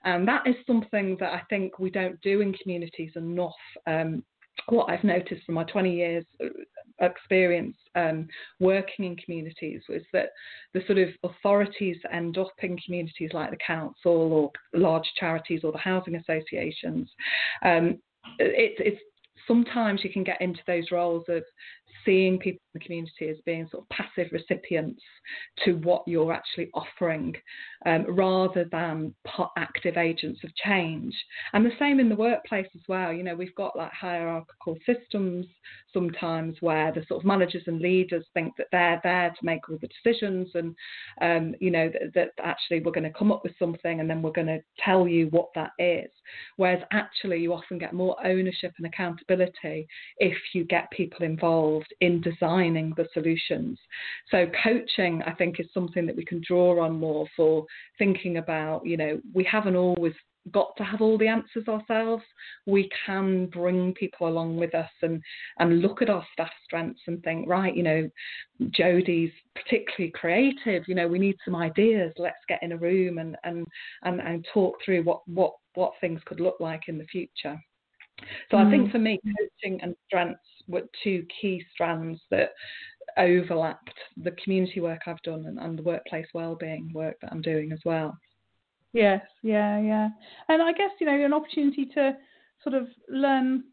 And 0.05 0.29
that 0.29 0.47
is 0.47 0.55
something 0.67 1.17
that 1.19 1.33
I 1.33 1.43
think 1.49 1.79
we 1.79 1.91
don't 1.91 2.21
do 2.21 2.43
in 2.43 2.53
communities 2.53 3.13
enough. 3.17 3.53
Um, 3.87 4.23
what 4.69 4.91
I've 4.91 5.05
noticed 5.05 5.45
from 5.45 5.57
my 5.57 5.65
20 5.65 5.95
years 5.95 6.25
uh, 6.43 7.05
experience 7.05 7.77
um, 7.95 8.29
working 8.61 9.05
in 9.05 9.17
communities 9.17 9.83
was 9.89 10.03
that 10.13 10.31
the 10.73 10.83
sort 10.87 10.99
of 10.99 11.09
authorities 11.23 11.97
that 12.03 12.15
end 12.15 12.39
up 12.39 12.53
in 12.63 12.77
communities 12.79 13.31
like 13.33 13.51
the 13.51 13.59
council 13.65 14.33
or 14.33 14.51
large 14.73 15.11
charities 15.19 15.61
or 15.65 15.73
the 15.73 15.79
housing 15.79 16.15
associations, 16.17 17.11
um, 17.63 17.99
it, 18.39 18.75
it's 18.79 19.01
sometimes 19.47 20.03
you 20.03 20.11
can 20.11 20.25
get 20.25 20.41
into 20.41 20.61
those 20.67 20.91
roles 20.91 21.25
of 21.29 21.43
seeing 22.05 22.39
people's 22.39 22.61
the 22.75 22.81
community 22.81 23.29
as 23.29 23.37
being 23.47 23.69
sort 23.71 23.85
of 23.85 23.89
passive 23.89 24.31
recipients 24.33 25.01
to 25.65 25.73
what 25.79 26.03
you're 26.07 26.33
actually 26.33 26.71
offering 26.75 27.35
um, 27.87 28.05
rather 28.09 28.65
than 28.71 29.15
active 29.57 29.97
agents 29.97 30.41
of 30.45 30.55
change. 30.57 31.15
And 31.53 31.65
the 31.65 31.73
same 31.79 32.01
in 32.01 32.09
the 32.09 32.17
workplace 32.17 32.69
as 32.75 32.83
well. 32.89 33.13
You 33.13 33.23
know, 33.23 33.35
we've 33.35 33.55
got 33.55 33.77
like 33.77 33.93
hierarchical 33.93 34.77
systems 34.85 35.47
sometimes 35.93 36.57
where 36.61 36.93
the 36.93 37.05
sort 37.09 37.23
of 37.23 37.27
managers 37.27 37.63
and 37.67 37.81
leaders 37.81 38.25
think 38.35 38.55
that 38.59 38.67
they're 38.73 39.01
there 39.03 39.31
to 39.31 39.45
make 39.45 39.69
all 39.69 39.79
the 39.81 39.89
decisions 39.89 40.49
and, 40.55 40.75
um, 41.21 41.55
you 41.61 41.71
know, 41.71 41.89
that, 41.89 42.13
that 42.15 42.31
actually 42.43 42.81
we're 42.81 42.93
going 42.93 43.05
to 43.05 43.19
come 43.19 43.33
up 43.33 43.43
with 43.45 43.53
something 43.59 44.01
and 44.01 44.11
then 44.11 44.21
we're 44.21 44.33
going 44.33 44.47
to 44.47 44.61
tell 44.85 45.07
you 45.07 45.29
what 45.29 45.49
that 45.55 45.71
is. 45.79 46.11
Whereas 46.57 46.83
actually 46.93 47.39
you 47.39 47.53
often 47.53 47.79
get 47.79 47.93
more 47.93 48.17
ownership 48.27 48.73
and 48.79 48.87
accountability 48.87 49.87
if 50.19 50.37
you 50.53 50.65
get 50.65 50.91
people 50.91 51.25
involved 51.25 51.95
in 52.01 52.21
designing 52.65 52.93
the 52.97 53.07
solutions. 53.13 53.79
So 54.31 54.47
coaching, 54.63 55.23
I 55.27 55.33
think, 55.33 55.61
is 55.61 55.67
something 55.73 56.07
that 56.07 56.17
we 56.17 56.25
can 56.25 56.43
draw 56.47 56.85
on 56.85 56.99
more 56.99 57.27
for 57.37 57.65
thinking 57.99 58.39
about, 58.39 58.87
you 58.87 58.97
know, 58.97 59.21
we 59.33 59.45
haven't 59.45 59.77
always 59.77 60.15
got 60.53 60.77
to 60.77 60.85
have 60.85 61.01
all 61.01 61.17
the 61.17 61.27
answers 61.29 61.67
ourselves. 61.69 62.23
We 62.67 62.91
can 63.07 63.47
bring 63.47 63.95
people 63.95 64.29
along 64.29 64.59
with 64.59 64.75
us 64.75 64.91
and 65.03 65.23
and 65.59 65.81
look 65.81 66.03
at 66.03 66.11
our 66.11 66.25
staff 66.33 66.51
strengths 66.65 67.01
and 67.07 67.23
think, 67.23 67.49
right, 67.49 67.75
you 67.75 67.83
know, 67.83 68.11
Jodie's 68.79 69.33
particularly 69.55 70.13
creative. 70.13 70.85
You 70.87 70.95
know, 70.95 71.09
we 71.09 71.19
need 71.19 71.37
some 71.45 71.57
ideas. 71.57 72.13
Let's 72.19 72.45
get 72.49 72.63
in 72.63 72.73
a 72.73 72.77
room 72.77 73.19
and 73.19 73.37
and 73.45 73.67
and, 74.03 74.21
and 74.21 74.47
talk 74.53 74.77
through 74.85 75.03
what 75.05 75.27
what 75.27 75.55
what 75.75 75.93
things 76.01 76.21
could 76.27 76.41
look 76.41 76.57
like 76.61 76.83
in 76.89 76.99
the 76.99 77.07
future. 77.07 77.59
So 78.51 78.59
mm. 78.59 78.67
I 78.67 78.71
think 78.71 78.89
mm. 78.89 78.93
for 78.93 78.99
me, 78.99 79.19
coaching 79.25 79.81
and 79.83 79.95
strengths 80.07 80.41
were 80.69 80.83
two 81.03 81.27
key 81.41 81.65
strands 81.73 82.21
that 82.31 82.51
overlapped 83.17 83.95
the 84.17 84.33
community 84.43 84.81
work 84.81 85.03
I've 85.07 85.23
done 85.23 85.47
and, 85.47 85.59
and 85.59 85.79
the 85.79 85.83
workplace 85.83 86.27
wellbeing 86.35 86.91
work 86.95 87.17
that 87.21 87.33
I'm 87.33 87.43
doing 87.43 87.73
as 87.73 87.81
well. 87.85 88.17
Yes, 88.93 89.23
yeah, 89.43 89.81
yeah. 89.81 90.09
And 90.49 90.63
I 90.63 90.73
guess, 90.73 90.91
you 91.01 91.07
know, 91.07 91.25
an 91.25 91.35
opportunity 91.35 91.87
to 91.95 92.17
sort 92.63 92.75
of 92.75 92.87
learn 93.09 93.65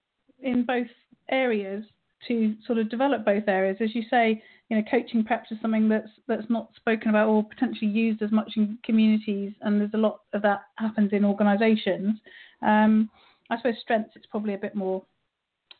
in 0.41 0.65
both 0.65 0.87
areas 1.29 1.83
to 2.27 2.55
sort 2.65 2.77
of 2.77 2.89
develop 2.89 3.25
both 3.25 3.43
areas. 3.47 3.77
As 3.81 3.95
you 3.95 4.03
say, 4.09 4.41
you 4.69 4.77
know, 4.77 4.83
coaching 4.89 5.23
perhaps 5.23 5.51
is 5.51 5.57
something 5.61 5.89
that's 5.89 6.09
that's 6.27 6.49
not 6.49 6.69
spoken 6.75 7.09
about 7.09 7.27
or 7.27 7.43
potentially 7.43 7.89
used 7.89 8.21
as 8.21 8.31
much 8.31 8.53
in 8.55 8.77
communities, 8.83 9.53
and 9.61 9.79
there's 9.79 9.93
a 9.93 9.97
lot 9.97 10.21
of 10.33 10.41
that 10.43 10.61
happens 10.75 11.11
in 11.13 11.25
organisations. 11.25 12.19
Um, 12.61 13.09
I 13.49 13.57
suppose 13.57 13.75
strengths 13.81 14.15
it's 14.15 14.27
probably 14.27 14.53
a 14.53 14.59
bit 14.59 14.75
more 14.75 15.03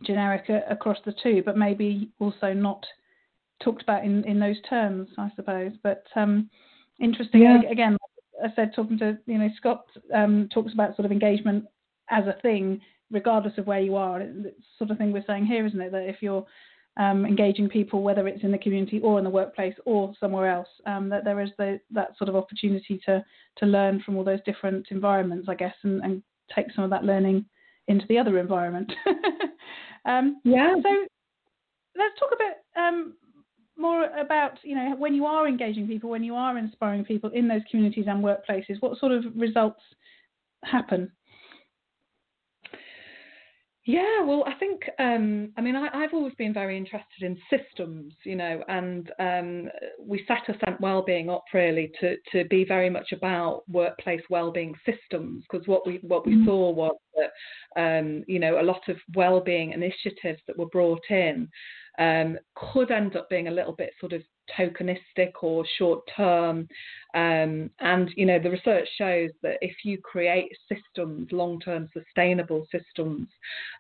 generic 0.04 0.50
a, 0.50 0.64
across 0.70 0.98
the 1.06 1.14
two, 1.24 1.42
but 1.46 1.58
maybe 1.58 2.10
also 2.20 2.54
not 2.54 2.86
talked 3.64 3.84
about 3.84 4.04
in, 4.04 4.24
in 4.26 4.40
those 4.40 4.58
terms, 4.70 5.10
I 5.18 5.32
suppose. 5.36 5.72
But 5.84 6.04
um, 6.16 6.50
interesting 7.00 7.42
yeah. 7.42 7.62
again. 7.70 7.98
I 8.44 8.48
said 8.56 8.72
talking 8.76 8.98
to 9.00 9.18
you 9.26 9.38
know 9.38 9.50
Scott 9.58 9.86
um, 10.14 10.50
talks 10.54 10.74
about 10.74 10.96
sort 10.96 11.06
of 11.06 11.12
engagement 11.12 11.66
as 12.10 12.26
a 12.26 12.40
thing, 12.42 12.82
regardless 13.12 13.58
of 13.58 13.68
where 13.68 13.80
you 13.80 13.96
are. 13.96 14.22
It's 14.22 14.66
sort 14.78 14.92
of 14.92 14.98
thing 14.98 15.12
we're 15.12 15.24
saying 15.28 15.46
here, 15.46 15.66
isn't 15.66 15.82
it? 15.82 15.92
That 15.92 16.10
if 16.10 16.18
you're 16.22 16.46
um, 16.98 17.26
engaging 17.26 17.70
people, 17.70 18.02
whether 18.02 18.28
it's 18.28 18.44
in 18.44 18.52
the 18.52 18.58
community 18.58 19.00
or 19.00 19.18
in 19.18 19.24
the 19.24 19.30
workplace 19.30 19.76
or 19.86 20.14
somewhere 20.20 20.50
else, 20.50 20.68
um, 20.86 21.10
that 21.10 21.24
there 21.24 21.40
is 21.40 21.50
the, 21.58 21.80
that 21.92 22.18
sort 22.18 22.30
of 22.30 22.36
opportunity 22.36 23.00
to 23.06 23.24
to 23.58 23.66
learn 23.66 24.02
from 24.02 24.18
all 24.18 24.24
those 24.24 24.42
different 24.46 24.88
environments, 24.92 25.48
I 25.50 25.56
guess, 25.56 25.76
and, 25.84 26.02
and 26.04 26.24
take 26.54 26.68
some 26.74 26.84
of 26.84 26.90
that 26.90 27.04
learning 27.04 27.46
into 27.88 28.06
the 28.08 28.18
other 28.18 28.40
environment. 28.40 28.92
um, 30.06 30.42
yeah. 30.44 30.74
So 30.82 30.90
let's 31.96 32.20
talk 32.20 32.30
a 32.34 32.38
bit 32.38 32.58
um, 32.76 33.14
more 33.78 34.06
about 34.18 34.60
you 34.64 34.76
know 34.76 34.96
when 34.98 35.14
you 35.14 35.26
are 35.26 35.48
engaging 35.48 35.88
people, 35.88 36.10
when 36.10 36.24
you 36.24 36.36
are 36.36 36.58
inspiring 36.58 37.04
people 37.04 37.30
in 37.32 37.48
those 37.48 37.62
communities 37.70 38.06
and 38.08 38.24
workplaces, 38.24 38.82
what 38.82 39.00
sort 39.00 39.12
of 39.12 39.26
results 39.36 39.82
happen? 40.64 41.12
Yeah, 43.86 44.24
well, 44.24 44.44
I 44.46 44.54
think 44.60 44.82
um, 45.00 45.52
I 45.58 45.62
mean 45.62 45.76
I, 45.76 46.02
have 46.02 46.14
always 46.14 46.36
been 46.36 46.54
very 46.54 46.78
interested 46.78 47.24
in 47.24 47.38
systems, 47.50 48.14
you 48.24 48.36
know, 48.36 48.64
and 48.68 49.12
um, 49.20 49.70
we 50.00 50.24
set 50.28 50.56
Ascent 50.56 50.80
Wellbeing 50.80 51.32
up 51.32 51.46
really 51.52 51.92
to 52.00 52.16
to 52.32 52.48
be 52.48 52.64
very 52.64 52.92
much 52.92 53.12
about 53.12 53.64
workplace 53.68 54.22
wellbeing 54.30 54.76
systems 54.86 55.46
because 55.50 55.68
what 55.68 55.88
we 55.88 56.00
what 56.04 56.28
we 56.28 56.36
mm-hmm. 56.36 56.46
saw 56.46 56.70
was 56.70 56.96
that 57.16 57.82
um, 57.82 58.24
you 58.28 58.40
know 58.40 58.62
a 58.62 58.64
lot 58.64 58.88
of 58.88 58.98
wellbeing 59.16 59.72
initiatives 59.72 60.42
that 60.46 60.60
were 60.60 60.68
brought 60.68 61.10
in 61.10 61.50
um, 61.98 62.38
could 62.56 62.92
end 62.92 63.16
up 63.16 63.30
being 63.30 63.48
a 63.48 63.52
little 63.52 63.74
bit 63.74 63.94
sort 64.00 64.14
of 64.14 64.22
tokenistic 64.58 65.32
or 65.42 65.66
short 65.78 66.02
term. 66.16 66.68
Um, 67.14 67.70
and 67.80 68.10
you 68.16 68.26
know 68.26 68.40
the 68.40 68.52
research 68.52 68.88
shows 68.98 69.32
that 69.44 69.58
if 69.62 69.76
you 69.84 69.98
create 69.98 70.52
systems, 70.70 71.28
long-term 71.32 71.90
sustainable 71.94 72.66
systems, 72.72 73.28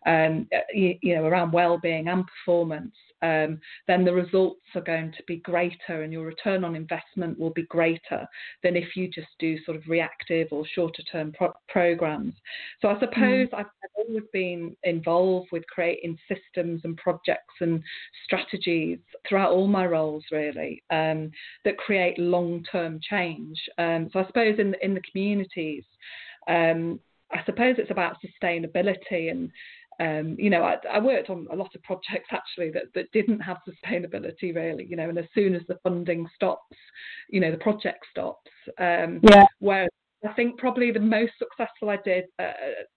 um, 0.05 0.47
you, 0.73 0.95
you, 1.01 1.15
know 1.15 1.25
around 1.25 1.51
well-being 1.51 2.07
and 2.07 2.25
performance, 2.27 2.93
um, 3.21 3.59
then 3.87 4.03
the 4.03 4.13
results 4.13 4.61
are 4.75 4.81
going 4.81 5.11
to 5.11 5.23
be 5.27 5.37
greater, 5.37 6.03
and 6.03 6.11
your 6.11 6.25
return 6.25 6.63
on 6.63 6.75
investment 6.75 7.39
will 7.39 7.51
be 7.51 7.63
greater 7.63 8.27
than 8.63 8.75
if 8.75 8.95
you 8.95 9.07
just 9.07 9.29
do 9.39 9.57
sort 9.63 9.77
of 9.77 9.83
reactive 9.87 10.47
or 10.51 10.65
shorter-term 10.73 11.33
pro- 11.37 11.53
programs. 11.69 12.33
So 12.81 12.89
I 12.89 12.99
suppose 12.99 13.47
mm. 13.47 13.53
I've 13.53 13.65
always 13.95 14.23
been 14.33 14.75
involved 14.83 15.49
with 15.51 15.65
creating 15.67 16.17
systems 16.27 16.81
and 16.83 16.97
projects 16.97 17.53
and 17.59 17.81
strategies 18.25 18.99
throughout 19.27 19.51
all 19.51 19.67
my 19.67 19.85
roles, 19.85 20.23
really, 20.31 20.83
um, 20.89 21.31
that 21.63 21.77
create 21.77 22.17
long-term 22.17 22.99
change. 23.07 23.20
Um, 23.77 24.09
so 24.11 24.19
I 24.19 24.27
suppose 24.27 24.59
in 24.59 24.75
in 24.81 24.93
the 24.93 25.01
communities, 25.11 25.83
um, 26.47 26.99
I 27.31 27.43
suppose 27.45 27.75
it's 27.77 27.91
about 27.91 28.17
sustainability 28.23 29.31
and. 29.31 29.51
Um, 29.99 30.35
you 30.39 30.49
know, 30.49 30.63
I, 30.63 30.77
I, 30.91 30.99
worked 30.99 31.29
on 31.29 31.47
a 31.51 31.55
lot 31.55 31.75
of 31.75 31.83
projects 31.83 32.29
actually 32.31 32.71
that, 32.71 32.85
that 32.95 33.11
didn't 33.11 33.39
have 33.41 33.57
sustainability 33.69 34.55
really, 34.55 34.83
you 34.83 34.95
know, 34.95 35.09
and 35.09 35.19
as 35.19 35.27
soon 35.35 35.53
as 35.53 35.61
the 35.67 35.77
funding 35.83 36.27
stops, 36.33 36.75
you 37.29 37.39
know, 37.39 37.51
the 37.51 37.57
project 37.57 38.03
stops. 38.09 38.49
Um, 38.79 39.19
yeah. 39.21 39.45
Whereas 39.59 39.91
I 40.27 40.33
think 40.33 40.57
probably 40.57 40.91
the 40.91 40.99
most 40.99 41.33
successful 41.37 41.89
I 41.89 41.97
did 42.03 42.25
uh, 42.39 42.51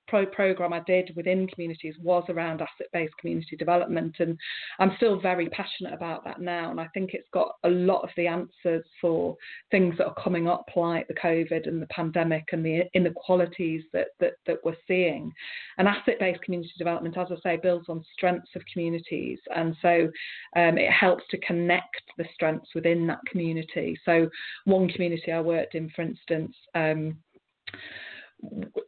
pro 0.09 0.27
program 0.27 0.73
I 0.73 0.81
did 0.87 1.13
within 1.17 1.47
communities 1.49 1.95
was 2.03 2.25
around 2.29 2.61
asset-based 2.61 3.17
community 3.19 3.57
development, 3.57 4.17
and 4.19 4.39
I'm 4.79 4.93
still 4.97 5.21
very 5.21 5.49
passionate 5.49 5.95
about 5.95 6.25
that 6.25 6.41
now. 6.41 6.71
And 6.71 6.81
I 6.81 6.89
think 6.95 7.15
it's 7.15 7.29
got 7.33 7.55
a 7.65 7.69
lot 7.69 8.03
of 8.03 8.11
the 8.17 8.27
answers 8.27 8.85
for 9.01 9.37
things 9.71 9.97
that 9.99 10.07
are 10.07 10.23
coming 10.23 10.49
up, 10.49 10.67
like 10.77 11.09
the 11.09 11.15
COVID 11.15 11.67
and 11.69 11.81
the 11.81 11.87
pandemic 11.87 12.45
and 12.53 12.65
the 12.65 12.85
inequalities 12.95 13.83
that 13.93 14.09
that, 14.21 14.35
that 14.47 14.59
we're 14.65 14.77
seeing. 14.87 15.33
And 15.79 15.89
asset-based 15.89 16.43
community 16.43 16.73
development, 16.79 17.19
as 17.19 17.29
I 17.31 17.37
say, 17.43 17.57
builds 17.57 17.89
on 17.89 18.05
strengths 18.17 18.55
of 18.55 18.63
communities, 18.73 19.39
and 19.55 19.77
so 19.83 20.09
um, 20.57 20.79
it 20.79 20.91
helps 20.91 21.25
to 21.31 21.39
connect 21.39 22.03
the 22.19 22.27
strengths 22.35 22.75
within 22.75 23.07
that 23.07 23.21
community. 23.31 23.99
So 24.05 24.29
one 24.65 24.89
community 24.89 25.33
I 25.33 25.41
worked 25.41 25.75
in, 25.75 25.91
for 25.91 26.03
instance. 26.03 26.55
Um, 26.75 27.19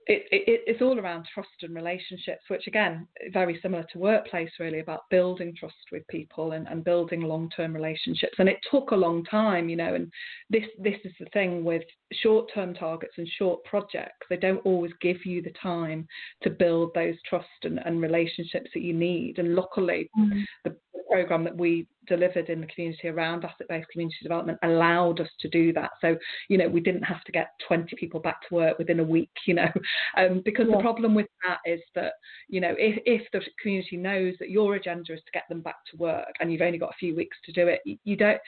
it, 0.07 0.23
it, 0.31 0.61
it's 0.67 0.83
all 0.83 0.99
around 0.99 1.27
trust 1.33 1.49
and 1.63 1.75
relationships, 1.75 2.43
which 2.49 2.67
again, 2.67 3.07
very 3.33 3.59
similar 3.61 3.85
to 3.93 3.99
workplace, 3.99 4.51
really 4.61 4.81
about 4.81 5.09
building 5.11 5.55
trust 5.59 5.75
with 5.91 6.07
people 6.09 6.53
and, 6.53 6.69
and 6.69 6.85
building 6.85 7.23
long-term 7.23 7.75
relationships. 7.75 8.35
And 8.39 8.49
it 8.49 8.59
took 8.71 8.91
a 8.93 8.97
long 8.97 9.25
time, 9.25 9.69
you 9.69 9.77
know. 9.77 9.95
And 9.95 10.11
this 10.51 10.65
this 10.79 10.99
is 11.05 11.13
the 11.19 11.27
thing 11.33 11.65
with 11.65 11.83
short-term 12.13 12.75
targets 12.75 13.15
and 13.19 13.29
short 13.37 13.65
projects; 13.65 14.27
they 14.31 14.37
don't 14.37 14.65
always 14.65 14.93
give 15.01 15.25
you 15.27 15.43
the 15.43 15.55
time 15.61 16.07
to 16.43 16.51
build 16.51 16.93
those 16.95 17.17
trust 17.29 17.47
and, 17.65 17.81
and 17.85 18.01
relationships 18.01 18.71
that 18.75 18.83
you 18.83 18.95
need. 18.95 19.39
And 19.39 19.55
luckily, 19.55 20.09
mm-hmm. 20.19 20.41
the 20.65 20.77
program 21.11 21.45
that 21.45 21.57
we 21.57 21.87
delivered 22.07 22.49
in 22.49 22.61
the 22.61 22.67
community 22.67 23.09
around 23.09 23.45
asset-based 23.45 23.89
community 23.89 24.17
development 24.23 24.59
allowed 24.63 25.21
us 25.21 25.29
to 25.41 25.49
do 25.49 25.73
that. 25.73 25.91
So, 26.01 26.17
you 26.49 26.59
know, 26.59 26.69
we 26.69 26.81
didn't 26.81 27.03
have 27.03 27.23
to 27.25 27.33
get 27.33 27.51
20 27.67 27.95
people 27.97 28.21
back 28.21 28.41
to 28.49 28.55
work 28.55 28.79
within 28.79 29.01
a 29.01 29.05
week, 29.05 29.31
you 29.47 29.55
know, 29.55 29.71
um, 30.17 30.43
because 30.45 30.67
yeah. 30.69 30.77
the 30.77 30.83
problem 30.83 31.15
with 31.15 31.27
that 31.47 31.59
is 31.65 31.81
that, 31.95 32.15
you 32.49 32.61
know, 32.61 32.75
if, 32.79 33.01
if 33.05 33.23
the 33.33 33.41
community 33.61 33.97
knows 33.97 34.35
that 34.39 34.51
your 34.51 34.75
agenda 34.75 35.13
is 35.13 35.21
to 35.21 35.33
get 35.33 35.45
them 35.49 35.61
back 35.61 35.77
to 35.91 35.97
work 35.97 36.33
and 36.41 36.53
you've 36.53 36.63
only 36.63 36.79
got 36.79 36.91
a 36.91 36.99
few 36.99 37.15
weeks 37.15 37.37
to 37.45 37.53
do 37.53 37.69
it, 37.69 37.81
you 38.05 38.17
don't, 38.17 38.41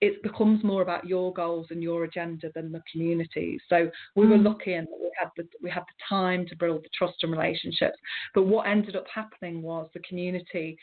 it 0.00 0.22
becomes 0.22 0.62
more 0.62 0.82
about 0.82 1.06
your 1.06 1.32
goals 1.32 1.68
and 1.70 1.82
your 1.82 2.04
agenda 2.04 2.50
than 2.54 2.70
the 2.70 2.82
community. 2.92 3.58
So 3.68 3.90
we 4.14 4.26
were 4.26 4.36
mm. 4.36 4.44
lucky 4.44 4.74
in 4.74 4.84
that 4.84 4.98
we 5.00 5.10
had 5.18 5.28
the 5.36 5.48
we 5.62 5.70
had 5.70 5.84
the 5.84 6.04
time 6.08 6.46
to 6.48 6.56
build 6.56 6.84
the 6.84 6.90
trust 6.96 7.22
and 7.22 7.32
relationships. 7.32 7.96
But 8.34 8.46
what 8.46 8.66
ended 8.66 8.94
up 8.94 9.06
happening 9.12 9.62
was 9.62 9.88
the 9.94 10.00
community 10.00 10.76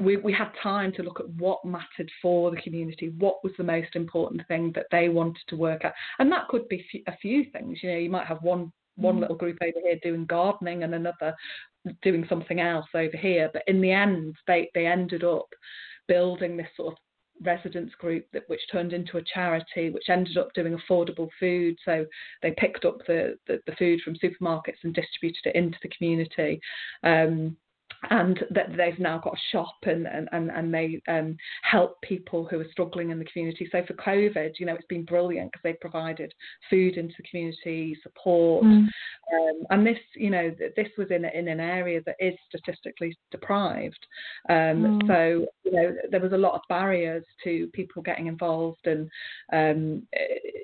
we, 0.00 0.16
we 0.16 0.32
had 0.32 0.50
time 0.62 0.92
to 0.92 1.02
look 1.02 1.20
at 1.20 1.28
what 1.30 1.64
mattered 1.64 2.10
for 2.20 2.50
the 2.50 2.60
community, 2.62 3.10
what 3.18 3.42
was 3.44 3.52
the 3.58 3.64
most 3.64 3.94
important 3.94 4.46
thing 4.48 4.72
that 4.74 4.86
they 4.90 5.08
wanted 5.08 5.42
to 5.48 5.56
work 5.56 5.84
at, 5.84 5.94
and 6.18 6.30
that 6.32 6.48
could 6.48 6.68
be 6.68 6.84
a 7.06 7.16
few 7.18 7.44
things. 7.52 7.78
You 7.82 7.90
know, 7.90 7.98
you 7.98 8.10
might 8.10 8.26
have 8.26 8.42
one 8.42 8.72
one 8.96 9.16
mm. 9.16 9.20
little 9.20 9.36
group 9.36 9.58
over 9.62 9.80
here 9.82 9.98
doing 10.02 10.26
gardening 10.26 10.82
and 10.82 10.94
another 10.94 11.34
doing 12.02 12.24
something 12.28 12.60
else 12.60 12.86
over 12.94 13.16
here, 13.16 13.50
but 13.52 13.62
in 13.66 13.80
the 13.80 13.92
end, 13.92 14.36
they 14.46 14.70
they 14.74 14.86
ended 14.86 15.24
up 15.24 15.48
building 16.08 16.56
this 16.56 16.68
sort 16.76 16.92
of 16.92 16.98
residents 17.44 17.94
group 17.96 18.24
that 18.32 18.48
which 18.48 18.60
turned 18.70 18.92
into 18.92 19.16
a 19.16 19.24
charity 19.34 19.90
which 19.90 20.08
ended 20.08 20.36
up 20.36 20.52
doing 20.54 20.76
affordable 20.78 21.28
food 21.40 21.76
so 21.84 22.06
they 22.40 22.52
picked 22.52 22.84
up 22.84 22.98
the, 23.06 23.36
the, 23.48 23.58
the 23.66 23.74
food 23.76 24.00
from 24.04 24.14
supermarkets 24.16 24.76
and 24.84 24.94
distributed 24.94 25.46
it 25.46 25.56
into 25.56 25.78
the 25.82 25.88
community 25.88 26.60
um, 27.02 27.56
and 28.10 28.44
that 28.50 28.76
they've 28.76 28.98
now 28.98 29.18
got 29.18 29.34
a 29.34 29.40
shop 29.50 29.76
and 29.84 30.06
and 30.06 30.28
and, 30.32 30.50
and 30.50 30.74
they 30.74 31.00
um, 31.08 31.36
help 31.62 32.00
people 32.02 32.44
who 32.44 32.60
are 32.60 32.66
struggling 32.70 33.10
in 33.10 33.18
the 33.18 33.24
community. 33.26 33.68
So 33.70 33.82
for 33.86 33.94
COVID, 33.94 34.52
you 34.58 34.66
know, 34.66 34.74
it's 34.74 34.86
been 34.86 35.04
brilliant 35.04 35.52
because 35.52 35.62
they 35.62 35.74
provided 35.74 36.32
food 36.68 36.96
into 36.96 37.14
the 37.16 37.28
community, 37.30 37.96
support, 38.02 38.64
mm. 38.64 38.86
um, 38.86 39.62
and 39.70 39.86
this, 39.86 39.98
you 40.16 40.30
know, 40.30 40.52
this 40.76 40.88
was 40.98 41.10
in 41.10 41.24
in 41.24 41.48
an 41.48 41.60
area 41.60 42.00
that 42.06 42.16
is 42.18 42.34
statistically 42.48 43.16
deprived. 43.30 44.06
Um, 44.48 45.00
mm. 45.02 45.06
So 45.06 45.46
you 45.64 45.72
know, 45.72 45.94
there 46.10 46.20
was 46.20 46.32
a 46.32 46.38
lot 46.38 46.54
of 46.54 46.60
barriers 46.68 47.24
to 47.44 47.68
people 47.72 48.02
getting 48.02 48.26
involved, 48.26 48.86
and 48.86 49.08
um, 49.52 50.02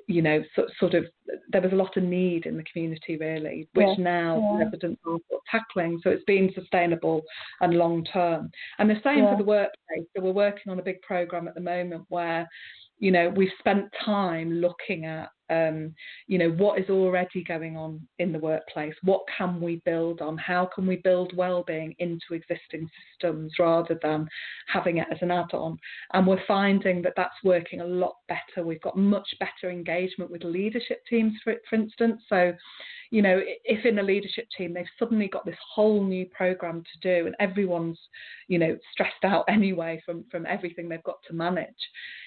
you 0.07 0.21
know, 0.21 0.43
so, 0.55 0.65
sort 0.79 0.93
of 0.93 1.05
there 1.49 1.61
was 1.61 1.71
a 1.71 1.75
lot 1.75 1.95
of 1.97 2.03
need 2.03 2.45
in 2.45 2.57
the 2.57 2.63
community 2.63 3.17
really, 3.17 3.67
which 3.73 3.87
yeah. 3.97 4.03
now 4.03 4.57
yeah. 4.57 4.65
residents 4.65 5.01
are 5.05 5.17
tackling. 5.49 5.99
So 6.03 6.09
it's 6.09 6.23
been 6.25 6.51
sustainable 6.53 7.21
and 7.61 7.73
long 7.73 8.03
term. 8.05 8.51
And 8.77 8.89
the 8.89 8.99
same 9.03 9.19
yeah. 9.19 9.31
for 9.31 9.37
the 9.37 9.47
workplace. 9.47 10.07
So 10.15 10.23
we're 10.23 10.31
working 10.31 10.71
on 10.71 10.79
a 10.79 10.83
big 10.83 11.01
program 11.01 11.47
at 11.47 11.55
the 11.55 11.61
moment 11.61 12.05
where 12.09 12.47
you 12.99 13.11
know 13.11 13.29
we've 13.29 13.49
spent 13.59 13.85
time 14.05 14.53
looking 14.53 15.05
at 15.05 15.29
um, 15.49 15.93
you 16.27 16.37
know 16.37 16.51
what 16.51 16.79
is 16.79 16.89
already 16.89 17.43
going 17.43 17.77
on 17.77 17.99
in 18.19 18.31
the 18.31 18.39
workplace? 18.39 18.93
What 19.03 19.21
can 19.37 19.59
we 19.61 19.81
build 19.85 20.21
on? 20.21 20.37
How 20.37 20.69
can 20.73 20.87
we 20.87 20.97
build 20.97 21.35
well-being 21.35 21.95
into 21.99 22.33
existing 22.33 22.89
systems 23.11 23.53
rather 23.59 23.99
than 24.01 24.27
having 24.67 24.97
it 24.97 25.07
as 25.11 25.17
an 25.21 25.31
add-on? 25.31 25.77
And 26.13 26.27
we're 26.27 26.45
finding 26.47 27.01
that 27.03 27.13
that's 27.15 27.35
working 27.43 27.81
a 27.81 27.85
lot 27.85 28.15
better. 28.27 28.65
We've 28.65 28.81
got 28.81 28.97
much 28.97 29.27
better 29.39 29.71
engagement 29.71 30.31
with 30.31 30.43
leadership 30.43 31.01
teams 31.09 31.33
for, 31.43 31.55
for 31.69 31.75
instance. 31.75 32.21
So 32.29 32.53
you 33.11 33.23
know, 33.23 33.41
if 33.65 33.85
in 33.85 33.99
a 33.99 34.03
leadership 34.03 34.47
team 34.55 34.73
they've 34.73 34.85
suddenly 34.99 35.27
got 35.27 35.45
this 35.45 35.57
whole 35.73 36.03
new 36.03 36.27
program 36.27 36.83
to 36.83 36.99
do 37.01 37.25
and 37.25 37.35
everyone's, 37.39 37.97
you 38.47 38.59
know, 38.59 38.77
stressed 38.91 39.23
out 39.23 39.45
anyway 39.49 40.01
from 40.05 40.23
from 40.31 40.45
everything 40.45 40.87
they've 40.87 41.03
got 41.03 41.17
to 41.27 41.33
manage, 41.33 41.69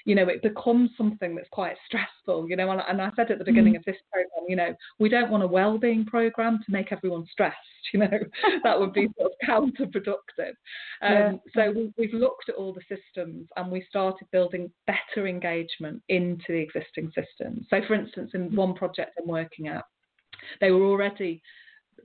you 0.05 0.15
know, 0.15 0.29
it 0.29 0.43
becomes 0.43 0.91
something 0.97 1.35
that's 1.35 1.49
quite 1.51 1.77
stressful, 1.87 2.49
you 2.49 2.57
know. 2.57 2.71
And, 2.71 2.83
and 2.89 3.01
I 3.01 3.11
said 3.17 3.31
at 3.31 3.39
the 3.39 3.45
beginning 3.45 3.75
mm. 3.75 3.79
of 3.79 3.85
this 3.85 3.97
program, 4.13 4.45
you 4.49 4.57
know, 4.57 4.75
we 4.99 5.09
don't 5.09 5.31
want 5.31 5.43
a 5.43 5.47
well-being 5.47 6.05
program 6.05 6.61
to 6.65 6.73
make 6.73 6.93
everyone 6.93 7.27
stressed, 7.31 7.57
you 7.93 8.01
know, 8.01 8.09
that 8.65 8.79
would 8.79 8.93
be 8.93 9.09
sort 9.19 9.33
of 9.33 9.49
counterproductive. 9.49 10.55
Um, 11.03 11.13
yeah. 11.13 11.33
So 11.55 11.71
we, 11.73 11.93
we've 11.99 12.15
looked 12.15 12.49
at 12.49 12.55
all 12.57 12.73
the 12.73 12.97
systems 12.97 13.49
and 13.57 13.71
we 13.71 13.85
started 13.89 14.27
building 14.33 14.71
better 14.87 15.27
engagement 15.27 16.03
into 16.09 16.45
the 16.49 16.59
existing 16.61 17.11
systems. 17.15 17.67
So, 17.71 17.81
for 17.87 17.95
instance, 17.95 18.33
in 18.35 18.55
one 18.55 18.75
project 18.75 19.13
I'm 19.21 19.29
working 19.29 19.69
at 19.69 19.85
they 20.61 20.71
were 20.71 20.85
already 20.85 21.43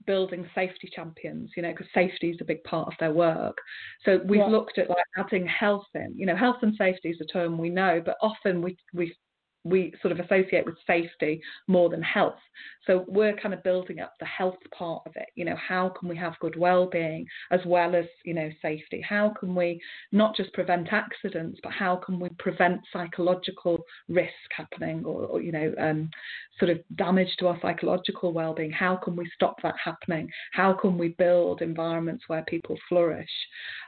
building 0.06 0.48
safety 0.54 0.90
champions, 0.94 1.50
you 1.56 1.62
know, 1.62 1.72
because 1.72 1.86
safety 1.94 2.30
is 2.30 2.38
a 2.40 2.44
big 2.44 2.62
part 2.64 2.88
of 2.88 2.94
their 3.00 3.12
work. 3.12 3.58
So 4.04 4.20
we've 4.24 4.40
yeah. 4.40 4.46
looked 4.46 4.78
at 4.78 4.88
like 4.88 5.04
adding 5.16 5.46
health 5.46 5.86
in. 5.94 6.14
You 6.16 6.26
know, 6.26 6.36
health 6.36 6.58
and 6.62 6.74
safety 6.76 7.10
is 7.10 7.20
a 7.20 7.24
term 7.24 7.58
we 7.58 7.70
know, 7.70 8.02
but 8.04 8.16
often 8.22 8.62
we 8.62 8.76
we 8.92 9.14
we 9.68 9.92
sort 10.02 10.12
of 10.12 10.20
associate 10.20 10.64
with 10.66 10.76
safety 10.86 11.40
more 11.66 11.88
than 11.88 12.02
health. 12.02 12.38
So 12.86 13.04
we're 13.06 13.36
kind 13.36 13.52
of 13.52 13.62
building 13.62 14.00
up 14.00 14.14
the 14.18 14.26
health 14.26 14.56
part 14.76 15.02
of 15.06 15.12
it. 15.16 15.28
You 15.34 15.44
know, 15.44 15.56
how 15.56 15.90
can 15.90 16.08
we 16.08 16.16
have 16.16 16.38
good 16.40 16.58
well-being 16.58 17.26
as 17.50 17.60
well 17.66 17.94
as 17.94 18.06
you 18.24 18.34
know 18.34 18.50
safety? 18.62 19.04
How 19.06 19.34
can 19.38 19.54
we 19.54 19.80
not 20.10 20.34
just 20.34 20.52
prevent 20.54 20.92
accidents, 20.92 21.60
but 21.62 21.72
how 21.72 21.96
can 21.96 22.18
we 22.18 22.30
prevent 22.38 22.80
psychological 22.92 23.84
risk 24.08 24.32
happening 24.56 25.04
or, 25.04 25.22
or 25.24 25.42
you 25.42 25.52
know 25.52 25.74
um, 25.78 26.10
sort 26.58 26.70
of 26.70 26.78
damage 26.96 27.28
to 27.38 27.48
our 27.48 27.58
psychological 27.60 28.32
well-being? 28.32 28.70
How 28.70 28.96
can 28.96 29.16
we 29.16 29.30
stop 29.34 29.56
that 29.62 29.74
happening? 29.82 30.28
How 30.52 30.72
can 30.72 30.96
we 30.96 31.08
build 31.08 31.60
environments 31.62 32.24
where 32.26 32.44
people 32.48 32.76
flourish? 32.88 33.30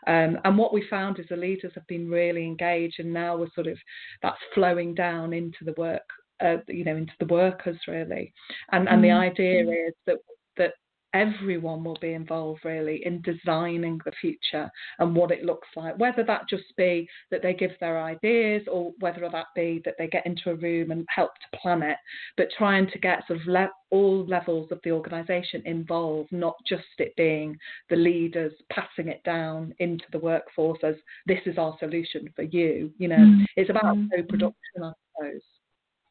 Um, 0.07 0.39
and 0.45 0.57
what 0.57 0.73
we 0.73 0.87
found 0.89 1.19
is 1.19 1.27
the 1.29 1.37
leaders 1.37 1.73
have 1.75 1.87
been 1.87 2.11
really 2.11 2.45
engaged, 2.45 3.01
and 3.01 3.13
now 3.13 3.37
we're 3.37 3.53
sort 3.55 3.67
of 3.67 3.79
that's 4.23 4.39
flowing 4.55 4.95
down 4.95 5.33
into 5.33 5.65
the 5.65 5.70
work, 5.77 6.03
uh, 6.41 6.57
you 6.69 6.85
know, 6.85 6.97
into 6.97 7.13
the 7.21 7.27
workers 7.27 7.79
really. 7.87 8.33
And 8.73 8.89
and 8.89 9.03
mm-hmm. 9.03 9.03
the 9.03 9.11
idea 9.13 9.63
is 9.89 9.95
that 10.07 10.19
that 10.57 10.75
everyone 11.15 11.83
will 11.83 11.99
be 12.01 12.13
involved 12.13 12.65
really 12.65 13.05
in 13.05 13.21
designing 13.23 13.99
the 14.05 14.13
future 14.21 14.71
and 14.99 15.15
what 15.15 15.31
it 15.31 15.45
looks 15.45 15.69
like 15.75 15.99
whether 15.99 16.23
that 16.23 16.49
just 16.49 16.65
be 16.77 17.09
that 17.31 17.43
they 17.43 17.53
give 17.53 17.73
their 17.81 18.01
ideas 18.01 18.63
or 18.71 18.93
whether 19.01 19.29
that 19.31 19.47
be 19.55 19.81
that 19.85 19.95
they 19.99 20.07
get 20.07 20.25
into 20.25 20.51
a 20.51 20.55
room 20.55 20.91
and 20.91 21.05
help 21.09 21.31
to 21.35 21.59
plan 21.59 21.83
it 21.83 21.97
but 22.37 22.47
trying 22.57 22.89
to 22.91 22.99
get 22.99 23.27
sort 23.27 23.41
of 23.41 23.47
le- 23.47 23.71
all 23.91 24.25
levels 24.27 24.71
of 24.71 24.79
the 24.85 24.91
organization 24.91 25.63
involved 25.65 26.31
not 26.31 26.55
just 26.67 26.85
it 26.99 27.15
being 27.17 27.57
the 27.89 27.97
leaders 27.97 28.53
passing 28.71 29.09
it 29.09 29.23
down 29.25 29.75
into 29.79 30.05
the 30.13 30.19
workforce 30.19 30.79
as 30.85 30.95
this 31.27 31.41
is 31.47 31.59
our 31.59 31.77
solution 31.81 32.29
for 32.37 32.43
you 32.43 32.91
you 32.99 33.09
know 33.09 33.17
mm-hmm. 33.17 33.45
it's 33.57 33.71
about 33.71 33.97
mm-hmm. 33.97 34.07
co-production 34.15 34.83
i 34.85 34.93
suppose 35.17 35.43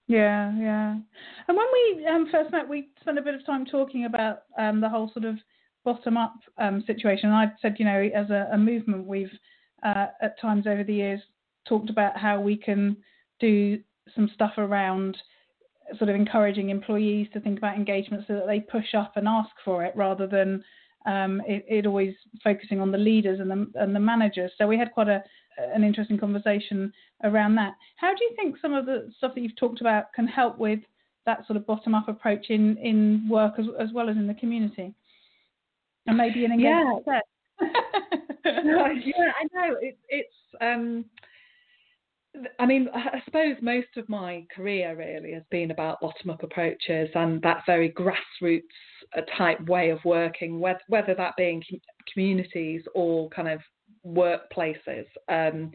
yeah, 0.10 0.52
yeah. 0.58 0.96
And 1.48 1.56
when 1.56 1.68
we 1.72 2.06
um, 2.08 2.28
first 2.32 2.52
met, 2.52 2.68
we 2.68 2.90
spent 3.00 3.20
a 3.20 3.22
bit 3.22 3.36
of 3.36 3.46
time 3.46 3.64
talking 3.64 4.06
about 4.06 4.42
um, 4.58 4.82
the 4.82 4.90
whole 4.90 5.12
sort 5.14 5.24
of 5.24 5.36
bottom 5.86 6.18
up 6.18 6.34
um, 6.58 6.84
situation. 6.88 7.30
And 7.30 7.36
I 7.36 7.52
said, 7.62 7.76
you 7.78 7.86
know, 7.86 8.10
as 8.16 8.32
a, 8.32 8.50
a 8.52 8.58
movement, 8.58 9.06
we've 9.06 9.32
uh, 9.84 10.08
at 10.20 10.40
times 10.42 10.66
over 10.66 10.84
the 10.84 10.96
years 10.96 11.22
talked 11.68 11.92
about 11.92 12.18
how 12.18 12.42
we 12.42 12.58
can 12.58 12.98
do 13.40 13.80
some 14.16 14.32
stuff 14.34 14.54
around 14.58 15.16
sort 16.00 16.10
of 16.10 16.16
encouraging 16.16 16.70
employees 16.72 17.28
to 17.34 17.40
think 17.40 17.60
about 17.60 17.76
engagement 17.76 18.24
so 18.28 18.34
that 18.34 18.48
they 18.48 18.60
push 18.60 18.96
up 18.98 19.14
and 19.16 19.28
ask 19.28 19.52
for 19.64 19.86
it 19.86 19.94
rather 19.96 20.26
than 20.26 20.64
um, 21.06 21.42
it, 21.48 21.66
it, 21.68 21.86
always 21.86 22.14
focusing 22.44 22.80
on 22.82 22.92
the 22.92 22.98
leaders 22.98 23.40
and 23.40 23.50
the, 23.50 23.72
and 23.76 23.96
the 23.96 24.00
managers. 24.00 24.52
So 24.58 24.68
we 24.68 24.78
had 24.78 24.92
quite 24.92 25.08
a, 25.08 25.24
an 25.74 25.84
interesting 25.84 26.18
conversation 26.18 26.92
around 27.24 27.56
that. 27.56 27.76
How 27.96 28.14
do 28.14 28.24
you 28.24 28.32
think 28.36 28.58
some 28.62 28.74
of 28.74 28.86
the 28.86 29.12
stuff 29.18 29.34
that 29.36 29.42
you've 29.42 29.56
talked 29.56 29.82
about 29.82 30.14
can 30.14 30.28
help 30.28 30.58
with 30.58 30.80
that 31.26 31.46
sort 31.48 31.58
of 31.58 31.66
bottom 31.66 31.96
up 31.96 32.08
approach 32.08 32.50
in, 32.50 32.78
in 32.78 33.28
work 33.30 33.54
as, 33.58 33.66
as 33.80 33.90
well 33.94 34.10
as 34.10 34.18
in 34.18 34.28
the 34.28 34.34
community? 34.34 34.94
And 36.08 36.18
maybe 36.18 36.46
in 36.46 36.52
engagement 36.52 37.04
yeah. 37.08 37.20
yeah, 38.46 39.32
I 39.40 39.44
know. 39.54 39.76
It, 39.82 39.98
it's 40.08 40.34
um, 40.62 41.06
I 42.60 42.66
mean, 42.66 42.88
I 42.94 43.22
suppose 43.26 43.56
most 43.62 43.98
of 43.98 44.08
my 44.08 44.46
career 44.56 44.96
really 44.96 45.34
has 45.34 45.44
been 45.50 45.72
about 45.72 46.00
bottom 46.00 46.30
up 46.30 46.44
approaches 46.44 47.10
and 47.16 47.42
that 47.42 47.64
very 47.66 47.92
grassroots 47.92 48.62
uh, 49.18 49.22
type 49.38 49.60
way 49.68 49.90
of 49.90 50.00
working, 50.06 50.60
whether, 50.60 51.16
that 51.16 51.34
being 51.38 51.64
communities 52.14 52.84
or 52.94 53.30
kind 53.30 53.48
of 53.48 53.60
workplaces. 54.06 55.06
Um, 55.28 55.72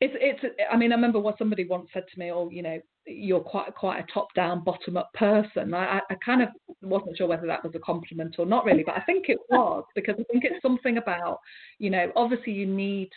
it's, 0.00 0.14
it's, 0.16 0.56
I 0.70 0.76
mean, 0.76 0.92
I 0.92 0.96
remember 0.96 1.20
what 1.20 1.38
somebody 1.38 1.66
once 1.66 1.88
said 1.92 2.04
to 2.12 2.18
me, 2.18 2.32
oh, 2.32 2.50
you 2.50 2.62
know, 2.62 2.80
you're 3.06 3.40
quite 3.40 3.74
quite 3.74 3.98
a 3.98 4.12
top 4.12 4.28
down, 4.34 4.64
bottom 4.64 4.96
up 4.96 5.12
person. 5.14 5.74
I, 5.74 6.00
I 6.10 6.14
kind 6.24 6.42
of 6.42 6.48
wasn't 6.82 7.16
sure 7.16 7.26
whether 7.26 7.46
that 7.46 7.64
was 7.64 7.74
a 7.74 7.80
compliment 7.80 8.36
or 8.38 8.46
not 8.46 8.64
really, 8.64 8.82
but 8.84 8.96
I 8.96 9.02
think 9.02 9.28
it 9.28 9.38
was 9.48 9.84
because 9.94 10.16
I 10.18 10.24
think 10.30 10.44
it's 10.44 10.62
something 10.62 10.96
about, 10.96 11.38
you 11.78 11.90
know, 11.90 12.10
obviously 12.16 12.52
you 12.52 12.66
need 12.66 13.10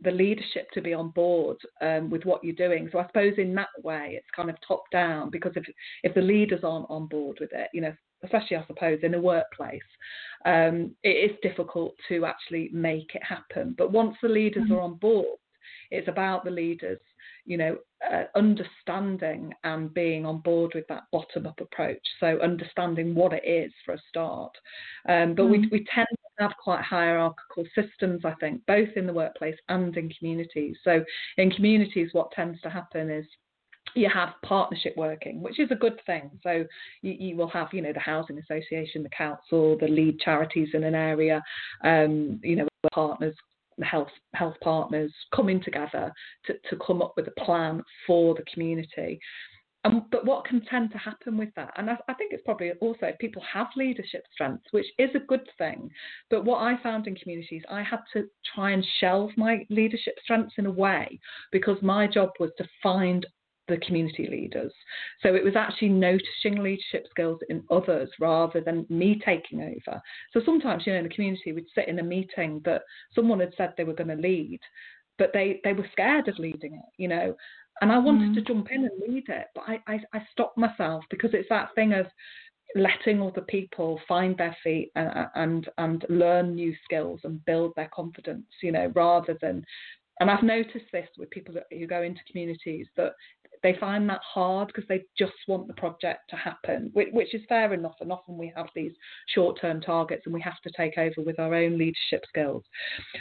the 0.00 0.10
leadership 0.10 0.68
to 0.72 0.80
be 0.80 0.92
on 0.92 1.10
board 1.10 1.56
um, 1.80 2.10
with 2.10 2.24
what 2.24 2.42
you're 2.42 2.54
doing. 2.54 2.88
So 2.90 2.98
I 2.98 3.06
suppose 3.06 3.34
in 3.38 3.54
that 3.54 3.68
way 3.82 4.14
it's 4.16 4.26
kind 4.34 4.50
of 4.50 4.56
top 4.66 4.84
down 4.92 5.30
because 5.30 5.52
if 5.56 5.64
if 6.02 6.14
the 6.14 6.20
leaders 6.20 6.60
aren't 6.64 6.90
on 6.90 7.06
board 7.06 7.38
with 7.40 7.50
it, 7.52 7.68
you 7.72 7.80
know, 7.80 7.94
especially 8.22 8.56
I 8.56 8.66
suppose 8.66 9.00
in 9.02 9.14
a 9.14 9.20
workplace, 9.20 9.80
um, 10.44 10.94
it 11.02 11.30
is 11.30 11.36
difficult 11.42 11.94
to 12.08 12.24
actually 12.24 12.70
make 12.72 13.14
it 13.14 13.22
happen. 13.22 13.74
But 13.76 13.92
once 13.92 14.16
the 14.22 14.28
leaders 14.28 14.64
mm-hmm. 14.64 14.74
are 14.74 14.80
on 14.80 14.94
board, 14.94 15.38
it's 15.90 16.08
about 16.08 16.44
the 16.44 16.50
leaders, 16.50 16.98
you 17.44 17.56
know, 17.56 17.76
uh, 18.10 18.24
understanding 18.34 19.52
and 19.64 19.92
being 19.92 20.24
on 20.26 20.40
board 20.40 20.72
with 20.74 20.86
that 20.88 21.04
bottom 21.12 21.46
up 21.46 21.60
approach. 21.60 22.02
So 22.20 22.38
understanding 22.42 23.14
what 23.14 23.32
it 23.32 23.44
is 23.46 23.72
for 23.84 23.94
a 23.94 24.02
start. 24.08 24.52
Um, 25.08 25.34
but 25.34 25.44
mm-hmm. 25.44 25.62
we, 25.62 25.68
we 25.70 25.86
tend 25.94 26.06
to 26.10 26.42
have 26.42 26.52
quite 26.62 26.82
hierarchical 26.82 27.64
systems, 27.74 28.22
I 28.24 28.34
think, 28.40 28.62
both 28.66 28.88
in 28.96 29.06
the 29.06 29.12
workplace 29.12 29.56
and 29.68 29.96
in 29.96 30.10
communities. 30.10 30.76
So 30.84 31.04
in 31.36 31.50
communities, 31.50 32.10
what 32.12 32.32
tends 32.32 32.60
to 32.62 32.70
happen 32.70 33.10
is 33.10 33.26
you 33.94 34.08
have 34.12 34.30
partnership 34.42 34.94
working, 34.96 35.42
which 35.42 35.60
is 35.60 35.70
a 35.70 35.76
good 35.76 36.00
thing. 36.06 36.30
So 36.42 36.64
you, 37.02 37.12
you, 37.12 37.36
will 37.36 37.48
have, 37.48 37.68
you 37.72 37.82
know, 37.82 37.92
the 37.92 38.00
housing 38.00 38.38
association, 38.38 39.02
the 39.02 39.10
council, 39.10 39.76
the 39.78 39.88
lead 39.88 40.18
charities 40.20 40.70
in 40.74 40.84
an 40.84 40.94
area, 40.94 41.42
um, 41.84 42.40
you 42.42 42.56
know, 42.56 42.68
partners, 42.92 43.34
health 43.82 44.10
health 44.34 44.56
partners 44.62 45.12
coming 45.34 45.62
together 45.62 46.12
to, 46.46 46.54
to 46.70 46.76
come 46.84 47.02
up 47.02 47.14
with 47.16 47.26
a 47.28 47.44
plan 47.44 47.82
for 48.06 48.34
the 48.34 48.44
community. 48.52 49.18
um, 49.84 50.06
but 50.10 50.24
what 50.24 50.44
can 50.44 50.64
tend 50.64 50.90
to 50.92 50.98
happen 50.98 51.36
with 51.36 51.50
that? 51.56 51.72
And 51.76 51.90
I, 51.90 51.96
I, 52.08 52.14
think 52.14 52.32
it's 52.32 52.44
probably 52.44 52.72
also 52.80 53.12
people 53.20 53.42
have 53.52 53.66
leadership 53.76 54.24
strengths, 54.32 54.66
which 54.70 54.86
is 54.98 55.10
a 55.14 55.20
good 55.20 55.46
thing. 55.58 55.90
But 56.30 56.44
what 56.44 56.58
I 56.62 56.82
found 56.82 57.06
in 57.06 57.16
communities, 57.16 57.62
I 57.70 57.82
had 57.82 58.00
to 58.14 58.24
try 58.54 58.70
and 58.70 58.86
shelve 59.00 59.30
my 59.36 59.66
leadership 59.70 60.14
strengths 60.22 60.54
in 60.58 60.66
a 60.66 60.70
way 60.70 61.18
because 61.52 61.76
my 61.82 62.06
job 62.06 62.30
was 62.40 62.50
to 62.58 62.66
find 62.82 63.26
the 63.68 63.78
community 63.78 64.28
leaders. 64.30 64.72
So 65.22 65.34
it 65.34 65.44
was 65.44 65.56
actually 65.56 65.88
noticing 65.88 66.62
leadership 66.62 67.06
skills 67.10 67.40
in 67.48 67.64
others 67.70 68.10
rather 68.20 68.60
than 68.60 68.86
me 68.88 69.20
taking 69.24 69.60
over. 69.60 70.00
So 70.32 70.40
sometimes, 70.44 70.84
you 70.86 70.92
know, 70.92 70.98
in 70.98 71.04
the 71.04 71.14
community, 71.14 71.52
we'd 71.52 71.66
sit 71.74 71.88
in 71.88 71.98
a 71.98 72.02
meeting 72.02 72.60
that 72.64 72.82
someone 73.14 73.40
had 73.40 73.54
said 73.56 73.72
they 73.76 73.84
were 73.84 73.94
going 73.94 74.14
to 74.14 74.22
lead, 74.22 74.60
but 75.18 75.30
they, 75.32 75.60
they 75.64 75.72
were 75.72 75.88
scared 75.92 76.28
of 76.28 76.38
leading 76.38 76.74
it, 76.74 76.92
you 76.98 77.08
know. 77.08 77.34
And 77.80 77.90
I 77.90 77.98
wanted 77.98 78.30
mm. 78.30 78.34
to 78.34 78.42
jump 78.42 78.68
in 78.70 78.84
and 78.84 79.00
lead 79.08 79.24
it, 79.28 79.46
but 79.54 79.64
I, 79.66 79.80
I, 79.86 80.00
I 80.12 80.22
stopped 80.30 80.56
myself 80.56 81.04
because 81.10 81.30
it's 81.32 81.48
that 81.48 81.74
thing 81.74 81.92
of 81.92 82.06
letting 82.76 83.22
other 83.22 83.42
people 83.42 84.00
find 84.08 84.36
their 84.36 84.56
feet 84.62 84.90
and, 84.96 85.28
and 85.34 85.68
and 85.78 86.04
learn 86.08 86.54
new 86.54 86.74
skills 86.84 87.20
and 87.24 87.44
build 87.44 87.72
their 87.76 87.90
confidence, 87.94 88.46
you 88.62 88.72
know, 88.72 88.90
rather 88.94 89.36
than 89.40 89.64
and 90.20 90.30
I've 90.30 90.42
noticed 90.42 90.86
this 90.92 91.08
with 91.18 91.30
people 91.30 91.54
that, 91.54 91.66
who 91.70 91.86
go 91.86 92.02
into 92.02 92.20
communities 92.30 92.86
that 92.96 93.12
they 93.62 93.76
find 93.80 94.08
that 94.10 94.20
hard 94.22 94.68
because 94.68 94.84
they 94.88 95.02
just 95.18 95.32
want 95.48 95.66
the 95.66 95.74
project 95.74 96.20
to 96.30 96.36
happen, 96.36 96.90
which, 96.92 97.08
which, 97.12 97.34
is 97.34 97.40
fair 97.48 97.72
enough. 97.72 97.94
And 98.00 98.12
often 98.12 98.36
we 98.36 98.52
have 98.54 98.66
these 98.74 98.92
short 99.34 99.58
term 99.60 99.80
targets 99.80 100.22
and 100.26 100.34
we 100.34 100.40
have 100.42 100.60
to 100.64 100.70
take 100.76 100.98
over 100.98 101.22
with 101.24 101.40
our 101.40 101.54
own 101.54 101.78
leadership 101.78 102.24
skills. 102.28 102.62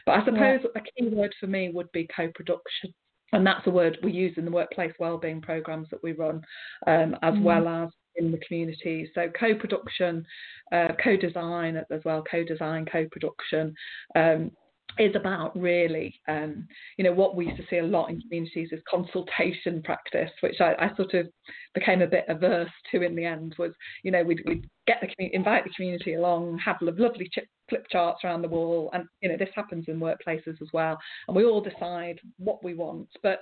But 0.06 0.19
I 0.19 0.25
suppose 0.25 0.60
yeah. 0.63 0.82
a 0.82 0.82
key 0.82 1.15
word 1.15 1.34
for 1.39 1.47
me 1.47 1.71
would 1.73 1.91
be 1.93 2.08
co 2.15 2.29
production. 2.36 2.93
And 3.32 3.47
that's 3.47 3.65
a 3.65 3.71
word 3.71 3.97
we 4.03 4.12
use 4.12 4.34
in 4.38 4.45
the 4.45 4.51
workplace 4.51 4.93
wellbeing 4.99 5.41
programs 5.41 5.88
that 5.89 6.03
we 6.03 6.12
run, 6.12 6.41
um, 6.86 7.15
as 7.23 7.34
mm. 7.34 7.41
well 7.41 7.67
as 7.67 7.89
in 8.15 8.32
the 8.32 8.38
community. 8.39 9.10
So 9.15 9.27
co-production, 9.39 10.25
uh, 10.71 10.89
co-design 11.03 11.77
as 11.77 12.01
well, 12.06 12.23
co-design, 12.29 12.86
co-production. 12.91 13.73
Um, 14.15 14.51
is 14.99 15.15
about 15.15 15.58
really, 15.60 16.19
um, 16.27 16.67
you 16.97 17.03
know, 17.03 17.13
what 17.13 17.36
we 17.36 17.47
used 17.47 17.58
to 17.58 17.67
see 17.69 17.77
a 17.77 17.84
lot 17.84 18.10
in 18.10 18.21
communities 18.21 18.69
is 18.71 18.79
consultation 18.89 19.82
practice, 19.84 20.32
which 20.41 20.62
I, 20.62 20.73
I, 20.79 20.95
sort 20.95 21.13
of 21.13 21.27
became 21.73 22.01
a 22.01 22.08
bit 22.08 22.25
averse 22.27 22.69
to 22.91 23.01
in 23.01 23.15
the 23.15 23.25
end. 23.25 23.56
Was 23.58 23.71
you 24.03 24.12
know 24.12 24.23
we'd, 24.23 24.41
we'd 24.45 24.69
get 24.88 25.01
the 25.01 25.36
invite 25.36 25.63
the 25.63 25.71
community 25.75 26.13
along, 26.13 26.60
have 26.63 26.77
lovely 26.82 27.29
chip, 27.34 27.47
flip 27.69 27.86
charts 27.91 28.23
around 28.23 28.41
the 28.41 28.47
wall, 28.47 28.89
and 28.93 29.06
you 29.21 29.29
know 29.29 29.38
this 29.38 29.49
happens 29.56 29.86
in 29.88 29.99
workplaces 29.99 30.62
as 30.62 30.69
well, 30.73 30.97
and 31.27 31.36
we 31.36 31.45
all 31.45 31.62
decide 31.62 32.19
what 32.38 32.63
we 32.63 32.73
want, 32.73 33.08
but 33.23 33.39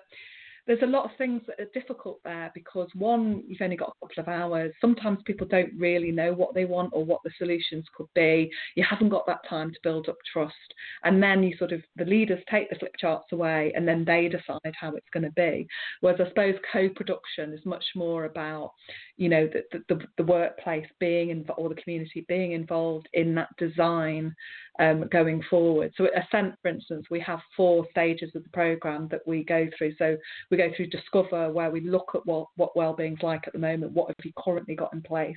there's 0.71 0.83
a 0.83 0.85
lot 0.85 1.03
of 1.03 1.11
things 1.17 1.41
that 1.47 1.59
are 1.59 1.69
difficult 1.73 2.21
there 2.23 2.49
because 2.55 2.87
one, 2.93 3.43
you've 3.45 3.61
only 3.61 3.75
got 3.75 3.89
a 3.89 4.07
couple 4.07 4.23
of 4.23 4.29
hours. 4.29 4.71
Sometimes 4.79 5.19
people 5.25 5.45
don't 5.45 5.73
really 5.77 6.11
know 6.11 6.31
what 6.31 6.53
they 6.53 6.63
want 6.63 6.91
or 6.93 7.03
what 7.03 7.19
the 7.25 7.31
solutions 7.37 7.83
could 7.93 8.07
be. 8.15 8.49
You 8.75 8.85
haven't 8.89 9.09
got 9.09 9.27
that 9.27 9.41
time 9.49 9.71
to 9.71 9.79
build 9.83 10.07
up 10.07 10.15
trust. 10.31 10.55
And 11.03 11.21
then 11.21 11.43
you 11.43 11.57
sort 11.57 11.73
of, 11.73 11.81
the 11.97 12.05
leaders 12.05 12.41
take 12.49 12.69
the 12.69 12.77
flip 12.77 12.93
charts 12.97 13.33
away 13.33 13.73
and 13.75 13.85
then 13.85 14.05
they 14.05 14.29
decide 14.29 14.73
how 14.79 14.95
it's 14.95 15.09
going 15.13 15.25
to 15.25 15.31
be. 15.31 15.67
Whereas 15.99 16.21
I 16.21 16.29
suppose 16.29 16.55
co 16.71 16.87
production 16.87 17.51
is 17.51 17.65
much 17.65 17.83
more 17.93 18.23
about, 18.23 18.71
you 19.17 19.27
know, 19.27 19.47
the, 19.47 19.83
the, 19.89 19.99
the 20.15 20.23
workplace 20.23 20.87
being 21.01 21.31
involved 21.31 21.59
or 21.59 21.67
the 21.67 21.81
community 21.81 22.23
being 22.29 22.53
involved 22.53 23.09
in 23.11 23.35
that 23.35 23.49
design 23.57 24.33
um, 24.79 25.07
going 25.11 25.43
forward. 25.49 25.91
So 25.97 26.07
Ascent, 26.15 26.55
for 26.61 26.69
instance, 26.69 27.05
we 27.11 27.19
have 27.21 27.39
four 27.55 27.85
stages 27.91 28.31
of 28.35 28.43
the 28.43 28.49
program 28.49 29.07
that 29.11 29.21
we 29.27 29.43
go 29.43 29.67
through. 29.77 29.93
So 29.97 30.17
we 30.49 30.57
go 30.57 30.71
through 30.75 30.87
Discover, 30.87 31.51
where 31.51 31.69
we 31.69 31.81
look 31.81 32.11
at 32.15 32.25
what, 32.25 32.47
what 32.55 32.75
well-being's 32.75 33.21
like 33.21 33.43
at 33.47 33.53
the 33.53 33.59
moment, 33.59 33.91
what 33.91 34.07
have 34.07 34.25
you 34.25 34.31
currently 34.37 34.75
got 34.75 34.93
in 34.93 35.01
place, 35.01 35.35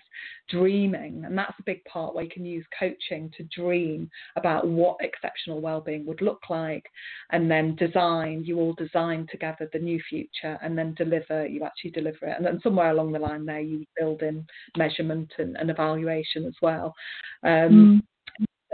dreaming, 0.49 1.25
and 1.25 1.37
that's 1.37 1.59
a 1.59 1.64
big 1.64 1.85
part 1.85 2.14
where 2.14 2.25
you 2.25 2.31
can 2.31 2.47
use 2.47 2.64
coaching 2.79 3.31
to 3.37 3.44
dream 3.44 4.09
about 4.37 4.66
what 4.66 4.97
exceptional 5.01 5.61
well-being 5.61 6.07
would 6.07 6.23
look 6.23 6.42
like, 6.49 6.85
and 7.33 7.51
then 7.51 7.77
design. 7.77 8.44
You 8.44 8.59
all 8.61 8.75
design 8.75 9.27
together 9.31 9.68
the 9.73 9.79
new 9.79 10.01
future, 10.09 10.59
and 10.62 10.77
then 10.79 10.94
deliver. 10.94 11.47
You 11.47 11.64
actually 11.64 11.90
deliver 11.90 12.27
it, 12.27 12.37
and 12.37 12.47
then 12.47 12.61
somewhere 12.62 12.90
along 12.90 13.12
the 13.12 13.18
line 13.18 13.44
there, 13.44 13.61
you 13.61 13.85
build 13.99 14.23
in 14.23 14.47
measurement 14.77 15.33
and, 15.38 15.57
and 15.57 15.70
evaluation 15.70 16.44
as 16.44 16.55
well. 16.62 16.94
Um, 17.42 18.03
mm. 18.03 18.13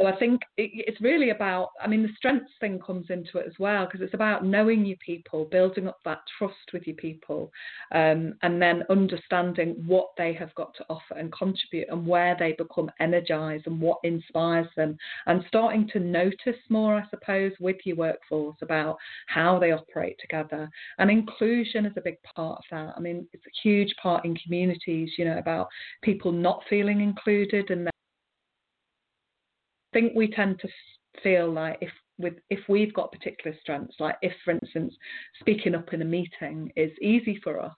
So 0.01 0.07
I 0.07 0.17
think 0.17 0.41
it's 0.57 1.01
really 1.03 1.29
about, 1.29 1.73
I 1.83 1.87
mean, 1.87 2.03
the 2.03 2.09
strengths 2.17 2.51
thing 2.59 2.79
comes 2.79 3.11
into 3.11 3.37
it 3.37 3.47
as 3.47 3.53
well, 3.59 3.85
because 3.85 4.01
it's 4.01 4.15
about 4.15 4.47
knowing 4.47 4.87
your 4.87 4.97
people, 5.05 5.45
building 5.45 5.89
up 5.89 5.99
that 6.07 6.21
trust 6.39 6.55
with 6.73 6.87
your 6.87 6.97
people, 6.97 7.53
um, 7.93 8.33
and 8.41 8.63
then 8.63 8.83
understanding 8.89 9.75
what 9.87 10.09
they 10.17 10.33
have 10.33 10.55
got 10.55 10.75
to 10.77 10.87
offer 10.89 11.17
and 11.19 11.31
contribute 11.33 11.89
and 11.91 12.07
where 12.07 12.35
they 12.39 12.53
become 12.53 12.91
energized 12.99 13.67
and 13.67 13.79
what 13.79 13.99
inspires 14.03 14.69
them, 14.75 14.97
and 15.27 15.45
starting 15.49 15.87
to 15.93 16.01
notice 16.01 16.57
more, 16.71 16.95
I 16.95 17.05
suppose, 17.11 17.53
with 17.61 17.77
your 17.85 17.97
workforce 17.97 18.57
about 18.63 18.97
how 19.27 19.59
they 19.59 19.73
operate 19.73 20.17
together. 20.19 20.71
And 20.99 21.11
inclusion 21.11 21.85
is 21.85 21.93
a 21.99 22.01
big 22.01 22.17
part 22.35 22.59
of 22.59 22.65
that. 22.71 22.95
I 22.97 23.01
mean, 23.01 23.29
it's 23.35 23.45
a 23.45 23.61
huge 23.63 23.95
part 24.03 24.25
in 24.25 24.35
communities, 24.37 25.11
you 25.19 25.27
know, 25.27 25.37
about 25.37 25.69
people 26.01 26.33
not 26.33 26.63
feeling 26.71 27.03
included 27.03 27.69
and 27.69 27.91
think 29.92 30.12
we 30.14 30.31
tend 30.31 30.61
to 30.61 30.68
feel 31.22 31.50
like 31.50 31.79
if 31.81 31.90
with 32.18 32.35
if 32.50 32.61
we've 32.68 32.94
got 32.94 33.12
particular 33.12 33.57
strengths, 33.61 33.96
like 33.98 34.16
if, 34.22 34.33
for 34.44 34.53
instance, 34.53 34.94
speaking 35.40 35.74
up 35.74 35.92
in 35.92 36.03
a 36.03 36.05
meeting 36.05 36.70
is 36.76 36.92
easy 37.00 37.40
for 37.42 37.61
us, 37.61 37.72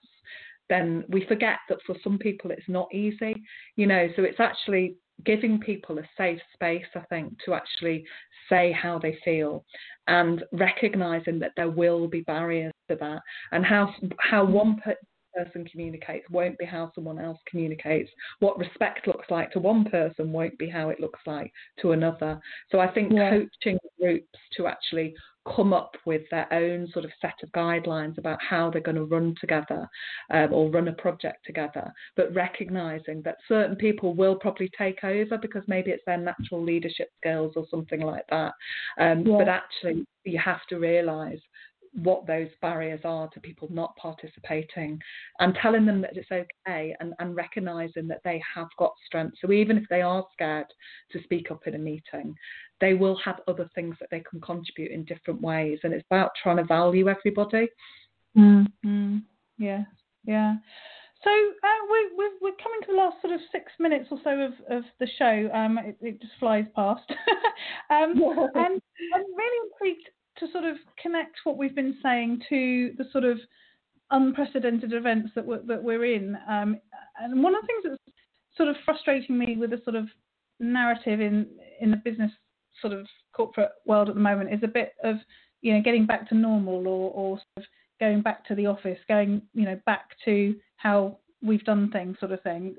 then 0.69 1.05
we 1.09 1.25
forget 1.25 1.59
that 1.69 1.79
for 1.85 1.95
some 2.03 2.17
people 2.17 2.51
it's 2.51 2.67
not 2.67 2.93
easy. 2.93 3.33
You 3.75 3.87
know, 3.87 4.07
so 4.15 4.23
it's 4.23 4.39
actually 4.39 4.95
giving 5.25 5.59
people 5.59 5.99
a 5.99 6.09
safe 6.17 6.39
space, 6.53 6.85
I 6.95 7.01
think, 7.09 7.33
to 7.45 7.53
actually 7.53 8.05
say 8.49 8.71
how 8.71 8.99
they 8.99 9.17
feel 9.23 9.63
and 10.07 10.43
recognizing 10.51 11.39
that 11.39 11.53
there 11.55 11.69
will 11.69 12.07
be 12.07 12.21
barriers 12.21 12.73
to 12.89 12.95
that 12.97 13.21
and 13.51 13.65
how 13.65 13.93
how 14.19 14.45
mm. 14.45 14.51
one 14.51 14.81
person 15.35 15.65
communicates 15.65 16.25
won't 16.29 16.57
be 16.57 16.65
how 16.65 16.91
someone 16.95 17.19
else 17.19 17.39
communicates. 17.49 18.09
What 18.39 18.57
respect 18.57 19.07
looks 19.07 19.29
like 19.29 19.51
to 19.51 19.59
one 19.59 19.85
person 19.85 20.31
won't 20.31 20.57
be 20.57 20.69
how 20.69 20.89
it 20.89 20.99
looks 20.99 21.19
like 21.25 21.51
to 21.81 21.91
another. 21.91 22.39
So 22.71 22.79
I 22.79 22.87
think 22.87 23.11
yeah. 23.13 23.31
coaching 23.31 23.79
groups 23.99 24.27
to 24.57 24.67
actually 24.67 25.15
come 25.55 25.73
up 25.73 25.95
with 26.05 26.21
their 26.31 26.51
own 26.53 26.87
sort 26.93 27.03
of 27.03 27.11
set 27.21 27.35
of 27.43 27.49
guidelines 27.51 28.17
about 28.17 28.39
how 28.41 28.69
they're 28.69 28.81
going 28.81 28.95
to 28.95 29.03
run 29.03 29.35
together 29.41 29.87
um, 30.31 30.53
or 30.53 30.69
run 30.69 30.87
a 30.87 30.93
project 30.93 31.45
together, 31.45 31.91
but 32.15 32.33
recognizing 32.33 33.21
that 33.23 33.37
certain 33.47 33.75
people 33.75 34.13
will 34.13 34.35
probably 34.35 34.69
take 34.77 35.03
over 35.03 35.37
because 35.37 35.63
maybe 35.67 35.91
it's 35.91 36.03
their 36.05 36.17
natural 36.17 36.63
leadership 36.63 37.09
skills 37.19 37.53
or 37.55 37.65
something 37.69 38.01
like 38.01 38.25
that. 38.29 38.53
Um, 38.99 39.25
yeah. 39.25 39.37
But 39.37 39.49
actually, 39.49 40.05
you 40.23 40.39
have 40.39 40.61
to 40.69 40.77
realize 40.77 41.39
what 42.01 42.25
those 42.25 42.47
barriers 42.61 43.01
are 43.03 43.27
to 43.29 43.39
people 43.39 43.67
not 43.71 43.95
participating 43.97 44.99
and 45.39 45.55
telling 45.61 45.85
them 45.85 46.01
that 46.01 46.17
it's 46.17 46.31
okay 46.31 46.95
and, 46.99 47.13
and 47.19 47.35
recognizing 47.35 48.07
that 48.07 48.21
they 48.23 48.41
have 48.55 48.67
got 48.79 48.93
strength. 49.05 49.37
So 49.39 49.51
even 49.51 49.77
if 49.77 49.83
they 49.89 50.01
are 50.01 50.25
scared 50.33 50.67
to 51.11 51.23
speak 51.23 51.51
up 51.51 51.67
in 51.67 51.75
a 51.75 51.79
meeting, 51.79 52.35
they 52.81 52.93
will 52.93 53.17
have 53.23 53.41
other 53.47 53.69
things 53.75 53.95
that 53.99 54.09
they 54.09 54.23
can 54.29 54.41
contribute 54.41 54.91
in 54.91 55.05
different 55.05 55.41
ways. 55.41 55.79
And 55.83 55.93
it's 55.93 56.05
about 56.09 56.31
trying 56.41 56.57
to 56.57 56.63
value 56.63 57.09
everybody. 57.09 57.67
Mm-hmm. 58.37 59.17
Yeah, 59.59 59.83
yeah. 60.25 60.55
So 61.23 61.29
uh, 61.29 61.81
we're, 61.89 62.17
we're, 62.17 62.33
we're 62.41 62.63
coming 62.63 62.81
to 62.81 62.87
the 62.91 62.97
last 62.97 63.21
sort 63.21 63.33
of 63.33 63.39
six 63.51 63.71
minutes 63.79 64.07
or 64.11 64.17
so 64.23 64.31
of, 64.31 64.53
of 64.77 64.83
the 64.99 65.07
show. 65.17 65.49
Um, 65.53 65.77
it, 65.77 65.95
it 66.01 66.21
just 66.21 66.33
flies 66.39 66.65
past. 66.75 67.07
um, 67.89 68.15
and 68.55 68.81
I'm 69.13 69.35
really 69.35 69.69
intrigued 69.71 70.09
to 70.45 70.51
sort 70.51 70.65
of 70.65 70.77
connect 71.01 71.37
what 71.43 71.57
we've 71.57 71.75
been 71.75 71.97
saying 72.01 72.41
to 72.49 72.93
the 72.97 73.05
sort 73.11 73.23
of 73.23 73.37
unprecedented 74.11 74.93
events 74.93 75.31
that 75.35 75.45
we're, 75.45 75.61
that 75.63 75.81
we're 75.81 76.05
in. 76.05 76.37
Um, 76.49 76.77
and 77.21 77.41
one 77.41 77.55
of 77.55 77.61
the 77.61 77.67
things 77.67 77.83
that's 77.85 78.17
sort 78.57 78.69
of 78.69 78.75
frustrating 78.85 79.37
me 79.37 79.55
with 79.57 79.71
the 79.71 79.81
sort 79.83 79.95
of 79.95 80.07
narrative 80.59 81.19
in 81.19 81.47
in 81.81 81.91
the 81.91 81.97
business 81.97 82.31
sort 82.81 82.93
of 82.93 83.05
corporate 83.33 83.71
world 83.85 84.07
at 84.07 84.15
the 84.15 84.21
moment 84.21 84.53
is 84.53 84.61
a 84.63 84.67
bit 84.67 84.93
of 85.03 85.15
you 85.61 85.73
know 85.73 85.81
getting 85.81 86.05
back 86.05 86.27
to 86.29 86.35
normal 86.35 86.87
or, 86.87 87.11
or 87.11 87.37
sort 87.37 87.45
of 87.57 87.63
going 87.99 88.21
back 88.21 88.45
to 88.47 88.55
the 88.55 88.65
office, 88.65 88.99
going 89.07 89.41
you 89.53 89.65
know 89.65 89.79
back 89.85 90.09
to 90.25 90.55
how 90.77 91.17
we've 91.41 91.63
done 91.65 91.89
things, 91.91 92.17
sort 92.19 92.31
of 92.31 92.41
thing. 92.41 92.75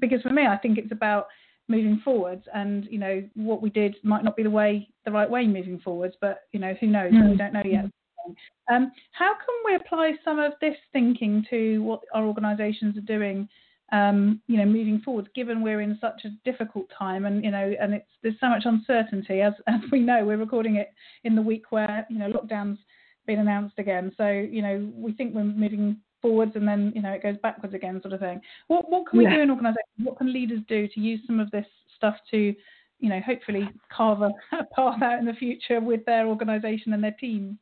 Because 0.00 0.22
for 0.22 0.30
me, 0.30 0.46
I 0.46 0.56
think 0.56 0.78
it's 0.78 0.92
about 0.92 1.26
moving 1.72 2.00
forwards 2.04 2.44
and 2.54 2.86
you 2.90 2.98
know 2.98 3.22
what 3.34 3.62
we 3.62 3.70
did 3.70 3.96
might 4.02 4.22
not 4.22 4.36
be 4.36 4.42
the 4.42 4.50
way 4.50 4.88
the 5.04 5.10
right 5.10 5.28
way 5.28 5.46
moving 5.46 5.80
forwards 5.80 6.14
but 6.20 6.42
you 6.52 6.60
know 6.60 6.74
who 6.80 6.86
knows? 6.86 7.12
Mm. 7.12 7.30
we 7.30 7.36
don't 7.36 7.52
know 7.52 7.62
yet. 7.64 7.86
Um, 8.70 8.92
how 9.10 9.32
can 9.32 9.54
we 9.64 9.74
apply 9.74 10.12
some 10.24 10.38
of 10.38 10.52
this 10.60 10.76
thinking 10.92 11.44
to 11.50 11.82
what 11.82 12.02
our 12.14 12.24
organisations 12.24 12.96
are 12.96 13.00
doing 13.16 13.48
um, 13.90 14.40
you 14.46 14.56
know 14.58 14.64
moving 14.66 15.00
forwards 15.04 15.28
given 15.34 15.62
we're 15.62 15.80
in 15.80 15.98
such 16.00 16.22
a 16.24 16.50
difficult 16.50 16.86
time 16.96 17.24
and 17.24 17.42
you 17.42 17.50
know 17.50 17.72
and 17.80 17.94
it's 17.94 18.06
there's 18.22 18.38
so 18.38 18.48
much 18.48 18.62
uncertainty 18.64 19.40
as 19.40 19.54
as 19.66 19.80
we 19.90 20.00
know 20.00 20.24
we're 20.24 20.36
recording 20.36 20.76
it 20.76 20.92
in 21.24 21.34
the 21.34 21.42
week 21.42 21.64
where 21.70 22.06
you 22.08 22.18
know 22.18 22.30
lockdowns 22.30 22.78
been 23.26 23.38
announced 23.38 23.78
again. 23.78 24.12
So 24.16 24.28
you 24.28 24.62
know 24.62 24.90
we 24.94 25.12
think 25.12 25.34
we're 25.34 25.44
moving 25.44 25.96
forwards 26.22 26.52
and 26.54 26.66
then 26.66 26.92
you 26.94 27.02
know 27.02 27.10
it 27.10 27.22
goes 27.22 27.36
backwards 27.42 27.74
again, 27.74 28.00
sort 28.00 28.14
of 28.14 28.20
thing. 28.20 28.40
What 28.68 28.90
what 28.90 29.08
can 29.08 29.18
we 29.18 29.24
yeah. 29.24 29.34
do 29.34 29.40
in 29.42 29.50
organisations? 29.50 30.04
What 30.04 30.16
can 30.16 30.32
leaders 30.32 30.60
do 30.68 30.88
to 30.88 31.00
use 31.00 31.20
some 31.26 31.40
of 31.40 31.50
this 31.50 31.66
stuff 31.96 32.16
to, 32.30 32.54
you 33.00 33.08
know, 33.08 33.20
hopefully 33.20 33.68
carve 33.94 34.22
a, 34.22 34.30
a 34.56 34.64
path 34.74 35.02
out 35.02 35.18
in 35.18 35.26
the 35.26 35.34
future 35.34 35.80
with 35.80 36.04
their 36.04 36.26
organisation 36.26 36.92
and 36.92 37.04
their 37.04 37.16
teams? 37.18 37.56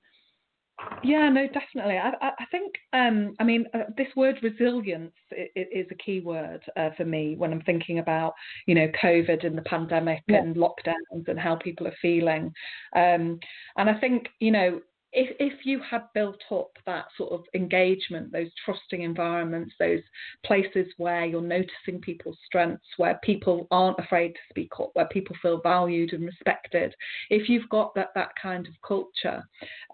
Yeah, 1.03 1.29
no, 1.29 1.47
definitely. 1.47 1.99
I, 1.99 2.11
I 2.21 2.45
think, 2.51 2.75
um, 2.93 3.35
I 3.39 3.45
mean, 3.45 3.67
uh, 3.75 3.85
this 3.97 4.09
word 4.17 4.39
resilience 4.43 5.13
is 5.55 5.87
a 5.91 5.95
key 5.95 6.21
word 6.21 6.63
uh, 6.77 6.91
for 6.97 7.05
me 7.05 7.37
when 7.37 7.53
I'm 7.53 7.63
thinking 7.63 7.99
about, 7.99 8.35
you 8.67 8.75
know, 8.75 8.89
COVID 9.03 9.47
and 9.47 9.57
the 9.57 9.63
pandemic 9.63 10.23
yeah. 10.27 10.39
and 10.39 10.57
lockdowns 10.57 11.29
and 11.29 11.39
how 11.39 11.57
people 11.57 11.87
are 11.87 11.97
feeling. 12.01 12.53
Um, 12.97 13.39
and 13.77 13.91
I 13.91 13.95
think, 14.01 14.29
you 14.41 14.53
know, 14.53 14.81
if, 15.13 15.35
if 15.41 15.67
you 15.67 15.81
had 15.81 16.03
built 16.15 16.41
up 16.51 16.71
that 16.87 17.07
sort 17.17 17.33
of 17.33 17.45
engagement, 17.55 18.33
those 18.33 18.51
trusting 18.65 19.03
environments, 19.03 19.75
those 19.79 20.03
places 20.45 20.87
where 20.99 21.25
you're 21.25 21.41
noticing 21.41 22.01
people's 22.01 22.39
strengths, 22.47 22.87
where 22.97 23.19
people 23.25 23.67
aren't 23.71 23.99
afraid 23.99 24.33
to 24.33 24.41
speak 24.51 24.71
up, 24.79 24.91
where 24.95 25.07
people 25.07 25.35
feel 25.43 25.61
valued 25.63 26.13
and 26.13 26.25
respected, 26.25 26.95
if 27.29 27.49
you've 27.49 27.69
got 27.71 27.95
that, 27.95 28.11
that 28.15 28.31
kind 28.41 28.67
of 28.67 28.75
culture, 28.87 29.43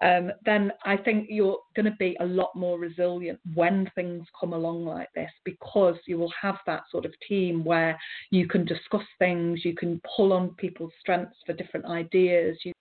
um, 0.01 0.31
then 0.45 0.71
I 0.85 0.97
think 0.97 1.27
you're 1.29 1.57
going 1.75 1.85
to 1.85 1.97
be 1.97 2.15
a 2.19 2.25
lot 2.25 2.55
more 2.55 2.79
resilient 2.79 3.39
when 3.55 3.89
things 3.95 4.25
come 4.39 4.53
along 4.53 4.85
like 4.85 5.09
this 5.15 5.31
because 5.43 5.97
you 6.05 6.17
will 6.17 6.33
have 6.39 6.57
that 6.67 6.83
sort 6.91 7.05
of 7.05 7.13
team 7.27 7.63
where 7.63 7.97
you 8.29 8.47
can 8.47 8.65
discuss 8.65 9.05
things, 9.17 9.65
you 9.65 9.75
can 9.75 9.99
pull 10.15 10.33
on 10.33 10.53
people's 10.55 10.93
strengths 10.99 11.37
for 11.45 11.53
different 11.53 11.85
ideas, 11.87 12.57
you 12.63 12.73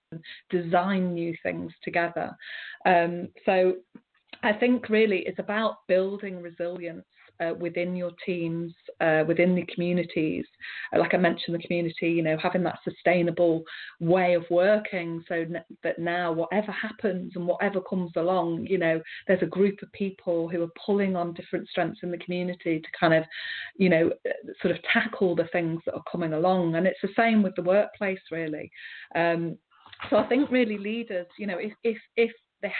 design 0.50 1.14
new 1.14 1.34
things 1.42 1.72
together. 1.82 2.36
Um, 2.84 3.28
so 3.44 3.74
I 4.42 4.52
think 4.52 4.88
really 4.88 5.20
it's 5.26 5.38
about 5.38 5.86
building 5.88 6.42
resilience 6.42 7.04
uh, 7.40 7.52
within 7.58 7.94
your 7.94 8.12
teams, 8.24 8.72
uh, 9.00 9.24
within 9.26 9.54
the 9.54 9.66
communities. 9.66 10.44
Uh, 10.94 10.98
like 10.98 11.14
I 11.14 11.18
mentioned, 11.18 11.54
the 11.54 11.66
community, 11.66 12.08
you 12.08 12.22
know, 12.22 12.36
having 12.42 12.62
that 12.64 12.78
sustainable 12.84 13.62
way 14.00 14.34
of 14.34 14.44
working 14.50 15.22
so 15.28 15.44
that 15.82 15.98
now 15.98 16.32
whatever 16.32 16.72
happens 16.72 17.32
and 17.34 17.46
whatever 17.46 17.80
comes 17.80 18.12
along, 18.16 18.66
you 18.66 18.78
know, 18.78 19.00
there's 19.26 19.42
a 19.42 19.46
group 19.46 19.82
of 19.82 19.92
people 19.92 20.48
who 20.48 20.62
are 20.62 20.72
pulling 20.84 21.16
on 21.16 21.34
different 21.34 21.68
strengths 21.68 22.00
in 22.02 22.10
the 22.10 22.18
community 22.18 22.80
to 22.80 22.88
kind 22.98 23.14
of, 23.14 23.24
you 23.76 23.88
know, 23.88 24.10
uh, 24.26 24.52
sort 24.62 24.74
of 24.74 24.82
tackle 24.92 25.36
the 25.36 25.48
things 25.52 25.80
that 25.86 25.94
are 25.94 26.04
coming 26.10 26.32
along. 26.32 26.74
And 26.74 26.86
it's 26.86 27.00
the 27.02 27.08
same 27.16 27.42
with 27.42 27.54
the 27.54 27.62
workplace, 27.62 28.20
really. 28.30 28.70
Um, 29.14 29.58
so 30.10 30.16
I 30.16 30.26
think 30.28 30.50
really 30.50 30.78
leaders, 30.78 31.26
you 31.38 31.46
know, 31.46 31.58
if 31.58 31.72
if 31.82 31.98
if 32.16 32.32
they 32.62 32.72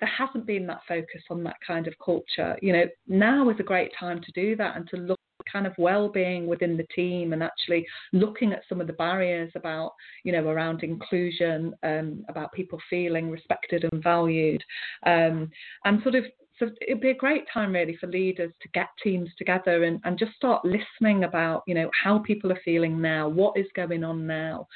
there 0.00 0.08
hasn't 0.08 0.46
been 0.46 0.66
that 0.66 0.80
focus 0.86 1.22
on 1.30 1.42
that 1.44 1.56
kind 1.66 1.86
of 1.86 1.94
culture, 2.04 2.58
you 2.60 2.72
know, 2.72 2.84
now 3.08 3.48
is 3.48 3.56
a 3.60 3.64
great 3.64 3.92
time 3.98 4.20
to 4.20 4.32
do 4.32 4.54
that 4.56 4.76
and 4.76 4.86
to 4.90 4.96
look 4.96 5.18
kind 5.50 5.66
of 5.66 5.72
well-being 5.78 6.46
within 6.46 6.76
the 6.76 6.86
team 6.94 7.32
and 7.32 7.42
actually 7.42 7.86
looking 8.12 8.52
at 8.52 8.62
some 8.68 8.80
of 8.80 8.86
the 8.86 8.92
barriers 8.94 9.50
about 9.54 9.92
you 10.24 10.32
know 10.32 10.46
around 10.48 10.82
inclusion 10.82 11.74
um, 11.82 12.24
about 12.28 12.52
people 12.52 12.78
feeling 12.90 13.30
respected 13.30 13.84
and 13.90 14.02
valued 14.02 14.62
um, 15.06 15.48
and 15.84 16.02
sort 16.02 16.14
of 16.14 16.24
so 16.58 16.68
it'd 16.80 17.00
be 17.00 17.10
a 17.10 17.14
great 17.14 17.44
time 17.52 17.72
really 17.72 17.96
for 17.96 18.06
leaders 18.06 18.52
to 18.62 18.68
get 18.70 18.88
teams 19.02 19.28
together 19.36 19.84
and, 19.84 20.00
and 20.04 20.18
just 20.18 20.32
start 20.34 20.64
listening 20.64 21.24
about 21.24 21.62
you 21.66 21.74
know 21.74 21.90
how 22.02 22.18
people 22.18 22.50
are 22.52 22.60
feeling 22.64 23.00
now 23.00 23.28
what 23.28 23.56
is 23.56 23.66
going 23.74 24.04
on 24.04 24.26
now 24.26 24.66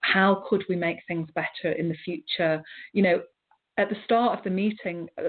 how 0.00 0.44
could 0.48 0.64
we 0.68 0.76
make 0.76 0.98
things 1.06 1.28
better 1.34 1.72
in 1.72 1.88
the 1.88 1.96
future? 2.04 2.62
You 2.92 3.02
know 3.02 3.22
at 3.78 3.88
the 3.88 3.96
start 4.04 4.36
of 4.36 4.44
the 4.44 4.50
meeting 4.50 5.08
uh, 5.18 5.28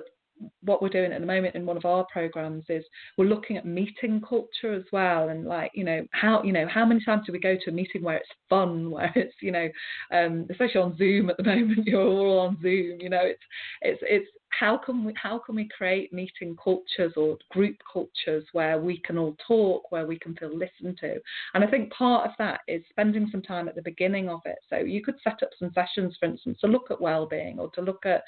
what 0.63 0.81
we're 0.81 0.89
doing 0.89 1.11
at 1.11 1.19
the 1.19 1.25
moment 1.25 1.53
in 1.53 1.67
one 1.67 1.77
of 1.77 1.85
our 1.85 2.05
programs 2.11 2.63
is 2.67 2.83
we're 3.17 3.25
looking 3.25 3.57
at 3.57 3.65
meeting 3.65 4.19
culture 4.27 4.73
as 4.73 4.83
well 4.91 5.29
and 5.29 5.45
like 5.45 5.71
you 5.75 5.83
know 5.83 6.03
how 6.11 6.41
you 6.43 6.51
know 6.51 6.67
how 6.67 6.83
many 6.83 7.03
times 7.03 7.23
do 7.25 7.31
we 7.31 7.39
go 7.39 7.55
to 7.55 7.69
a 7.69 7.73
meeting 7.73 8.01
where 8.01 8.17
it's 8.17 8.29
fun 8.49 8.89
where 8.91 9.11
it's 9.15 9.35
you 9.41 9.51
know 9.51 9.69
um, 10.11 10.47
especially 10.49 10.81
on 10.81 10.97
zoom 10.97 11.29
at 11.29 11.37
the 11.37 11.43
moment 11.55 11.85
you're 11.85 12.01
all 12.01 12.39
on 12.39 12.57
zoom 12.61 12.99
you 12.99 13.09
know 13.09 13.21
it's 13.21 13.43
it's 13.81 14.01
it's 14.03 14.27
how 14.51 14.77
can 14.77 15.03
we 15.03 15.13
how 15.21 15.39
can 15.39 15.55
we 15.55 15.67
create 15.75 16.13
meeting 16.13 16.55
cultures 16.61 17.13
or 17.15 17.37
group 17.49 17.77
cultures 17.91 18.45
where 18.51 18.79
we 18.79 18.97
can 18.99 19.17
all 19.17 19.35
talk, 19.47 19.91
where 19.91 20.05
we 20.05 20.19
can 20.19 20.35
feel 20.35 20.55
listened 20.55 20.97
to? 20.99 21.19
And 21.53 21.63
I 21.63 21.67
think 21.67 21.91
part 21.91 22.29
of 22.29 22.33
that 22.37 22.61
is 22.67 22.83
spending 22.89 23.27
some 23.31 23.41
time 23.41 23.67
at 23.67 23.75
the 23.75 23.81
beginning 23.81 24.29
of 24.29 24.41
it. 24.45 24.57
So 24.69 24.77
you 24.77 25.03
could 25.03 25.15
set 25.23 25.41
up 25.41 25.49
some 25.57 25.71
sessions, 25.73 26.15
for 26.19 26.27
instance, 26.27 26.59
to 26.61 26.67
look 26.67 26.91
at 26.91 27.01
well-being 27.01 27.59
or 27.59 27.69
to 27.71 27.81
look 27.81 28.05
at 28.05 28.23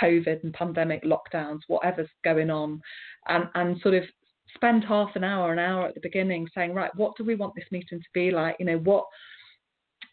COVID 0.00 0.44
and 0.44 0.52
pandemic 0.52 1.02
lockdowns, 1.04 1.60
whatever's 1.66 2.08
going 2.22 2.50
on, 2.50 2.80
and 3.28 3.44
and 3.54 3.80
sort 3.80 3.94
of 3.94 4.04
spend 4.54 4.84
half 4.84 5.16
an 5.16 5.24
hour, 5.24 5.52
an 5.52 5.58
hour 5.58 5.88
at 5.88 5.94
the 5.94 6.00
beginning 6.00 6.48
saying, 6.54 6.74
right, 6.74 6.94
what 6.94 7.16
do 7.16 7.24
we 7.24 7.34
want 7.34 7.54
this 7.54 7.64
meeting 7.70 7.98
to 8.00 8.08
be 8.12 8.30
like? 8.30 8.56
You 8.58 8.66
know, 8.66 8.78
what 8.78 9.04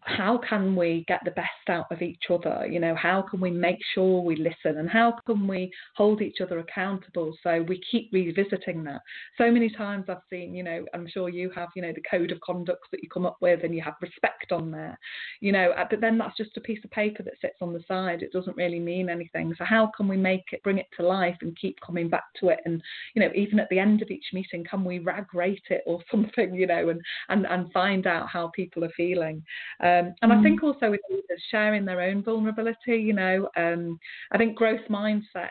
how 0.03 0.39
can 0.49 0.75
we 0.75 1.05
get 1.07 1.21
the 1.23 1.31
best 1.31 1.69
out 1.69 1.85
of 1.91 2.01
each 2.01 2.23
other? 2.29 2.67
You 2.69 2.79
know, 2.79 2.95
how 2.95 3.21
can 3.21 3.39
we 3.39 3.51
make 3.51 3.77
sure 3.93 4.21
we 4.21 4.35
listen 4.35 4.79
and 4.79 4.89
how 4.89 5.15
can 5.25 5.47
we 5.47 5.71
hold 5.95 6.21
each 6.21 6.41
other 6.41 6.59
accountable 6.59 7.35
so 7.43 7.63
we 7.67 7.81
keep 7.89 8.09
revisiting 8.11 8.83
that? 8.85 9.01
So 9.37 9.51
many 9.51 9.69
times 9.69 10.05
I've 10.09 10.17
seen, 10.29 10.55
you 10.55 10.63
know, 10.63 10.85
I'm 10.93 11.07
sure 11.07 11.29
you 11.29 11.51
have, 11.55 11.69
you 11.75 11.83
know, 11.83 11.93
the 11.93 12.01
code 12.09 12.31
of 12.31 12.41
conduct 12.41 12.89
that 12.91 13.03
you 13.03 13.09
come 13.09 13.27
up 13.27 13.37
with 13.41 13.63
and 13.63 13.75
you 13.75 13.81
have 13.83 13.93
respect 14.01 14.51
on 14.51 14.71
there, 14.71 14.97
you 15.39 15.51
know, 15.51 15.71
uh, 15.71 15.85
but 15.89 16.01
then 16.01 16.17
that's 16.17 16.37
just 16.37 16.57
a 16.57 16.61
piece 16.61 16.83
of 16.83 16.91
paper 16.91 17.21
that 17.21 17.39
sits 17.39 17.57
on 17.61 17.71
the 17.71 17.83
side. 17.87 18.23
It 18.23 18.33
doesn't 18.33 18.57
really 18.57 18.79
mean 18.79 19.07
anything. 19.09 19.53
So 19.57 19.65
how 19.65 19.91
can 19.95 20.07
we 20.07 20.17
make 20.17 20.45
it, 20.51 20.63
bring 20.63 20.79
it 20.79 20.87
to 20.97 21.05
life 21.05 21.37
and 21.41 21.57
keep 21.59 21.77
coming 21.85 22.09
back 22.09 22.25
to 22.39 22.49
it? 22.49 22.59
And, 22.65 22.81
you 23.13 23.21
know, 23.21 23.29
even 23.35 23.59
at 23.59 23.69
the 23.69 23.79
end 23.79 24.01
of 24.01 24.09
each 24.09 24.25
meeting, 24.33 24.65
can 24.67 24.83
we 24.83 24.97
rag 24.97 25.33
rate 25.35 25.61
it 25.69 25.83
or 25.85 25.99
something, 26.11 26.55
you 26.55 26.65
know, 26.65 26.89
and, 26.89 27.01
and, 27.29 27.45
and 27.45 27.71
find 27.71 28.07
out 28.07 28.27
how 28.27 28.49
people 28.55 28.83
are 28.83 28.93
feeling? 28.97 29.43
Um, 29.79 29.90
um, 29.99 30.15
and 30.21 30.31
mm. 30.31 30.39
I 30.39 30.43
think 30.43 30.63
also 30.63 30.89
with 30.89 31.01
leaders 31.09 31.43
sharing 31.49 31.85
their 31.85 32.01
own 32.01 32.23
vulnerability, 32.23 32.97
you 32.97 33.13
know, 33.13 33.49
um, 33.57 33.99
I 34.31 34.37
think 34.37 34.55
growth 34.55 34.81
mindset 34.89 35.49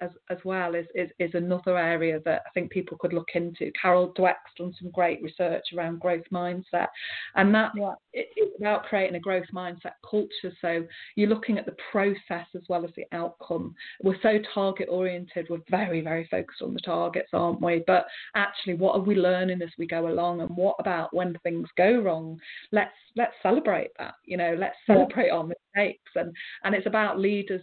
as, 0.00 0.10
as 0.30 0.38
well 0.44 0.74
is, 0.74 0.86
is, 0.94 1.10
is 1.18 1.30
another 1.34 1.76
area 1.76 2.20
that 2.24 2.42
I 2.46 2.50
think 2.50 2.70
people 2.70 2.96
could 2.98 3.12
look 3.12 3.30
into. 3.34 3.70
Carol 3.80 4.12
Dweck's 4.18 4.52
done 4.56 4.74
some 4.80 4.90
great 4.90 5.22
research 5.22 5.64
around 5.76 6.00
growth 6.00 6.24
mindset, 6.32 6.88
and 7.36 7.54
that 7.54 7.72
yeah. 7.76 7.92
it, 8.12 8.28
it's 8.36 8.58
about 8.58 8.84
creating 8.84 9.16
a 9.16 9.20
growth 9.20 9.46
mindset 9.54 9.92
culture. 10.08 10.52
So 10.60 10.84
you're 11.16 11.28
looking 11.28 11.58
at 11.58 11.66
the 11.66 11.76
process 11.90 12.46
as 12.54 12.62
well 12.68 12.84
as 12.84 12.90
the 12.96 13.04
outcome. 13.12 13.74
We're 14.02 14.20
so 14.22 14.38
target 14.54 14.88
oriented. 14.90 15.46
We're 15.48 15.58
very 15.70 16.00
very 16.00 16.26
focused 16.30 16.62
on 16.62 16.74
the 16.74 16.80
targets, 16.80 17.30
aren't 17.32 17.60
we? 17.60 17.82
But 17.86 18.06
actually, 18.34 18.74
what 18.74 18.94
are 18.94 19.02
we 19.02 19.14
learning 19.14 19.62
as 19.62 19.70
we 19.78 19.86
go 19.86 20.08
along, 20.08 20.40
and 20.40 20.50
what 20.56 20.76
about 20.78 21.14
when 21.14 21.36
things 21.42 21.68
go 21.76 22.00
wrong? 22.00 22.38
Let's 22.72 22.92
let's 23.16 23.34
celebrate 23.42 23.90
that. 23.98 24.14
You 24.24 24.36
know, 24.36 24.56
let's 24.58 24.76
celebrate 24.86 25.30
our 25.30 25.44
mistakes, 25.44 26.10
and 26.14 26.34
and 26.64 26.74
it's 26.74 26.86
about 26.86 27.18
leaders 27.18 27.62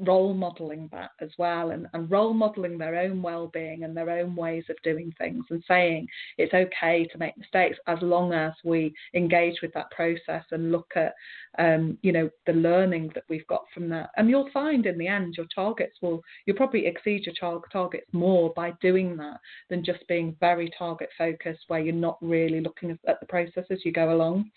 role 0.00 0.32
modeling 0.32 0.88
that 0.92 1.10
as 1.20 1.30
well 1.38 1.70
and, 1.70 1.86
and 1.92 2.10
role 2.10 2.32
modeling 2.32 2.78
their 2.78 2.96
own 2.96 3.20
well-being 3.20 3.82
and 3.82 3.96
their 3.96 4.10
own 4.10 4.36
ways 4.36 4.64
of 4.70 4.76
doing 4.84 5.12
things 5.18 5.44
and 5.50 5.62
saying 5.66 6.06
it's 6.38 6.54
okay 6.54 7.04
to 7.06 7.18
make 7.18 7.36
mistakes 7.36 7.78
as 7.88 7.98
long 8.00 8.32
as 8.32 8.52
we 8.64 8.94
engage 9.14 9.60
with 9.60 9.72
that 9.74 9.90
process 9.90 10.44
and 10.52 10.70
look 10.70 10.92
at 10.94 11.14
um, 11.58 11.98
you 12.02 12.12
know 12.12 12.30
the 12.46 12.52
learning 12.52 13.10
that 13.14 13.24
we've 13.28 13.46
got 13.46 13.64
from 13.74 13.88
that. 13.88 14.10
And 14.16 14.30
you'll 14.30 14.50
find 14.52 14.86
in 14.86 14.98
the 14.98 15.08
end 15.08 15.34
your 15.36 15.46
targets 15.54 15.96
will 16.00 16.22
you'll 16.46 16.56
probably 16.56 16.86
exceed 16.86 17.26
your 17.26 17.60
targets 17.72 18.06
more 18.12 18.52
by 18.54 18.72
doing 18.80 19.16
that 19.16 19.38
than 19.68 19.84
just 19.84 20.06
being 20.08 20.36
very 20.40 20.72
target 20.78 21.10
focused 21.18 21.64
where 21.68 21.80
you're 21.80 21.94
not 21.94 22.18
really 22.20 22.60
looking 22.60 22.96
at 23.06 23.20
the 23.20 23.26
process 23.26 23.64
as 23.70 23.84
you 23.84 23.92
go 23.92 24.14
along. 24.14 24.50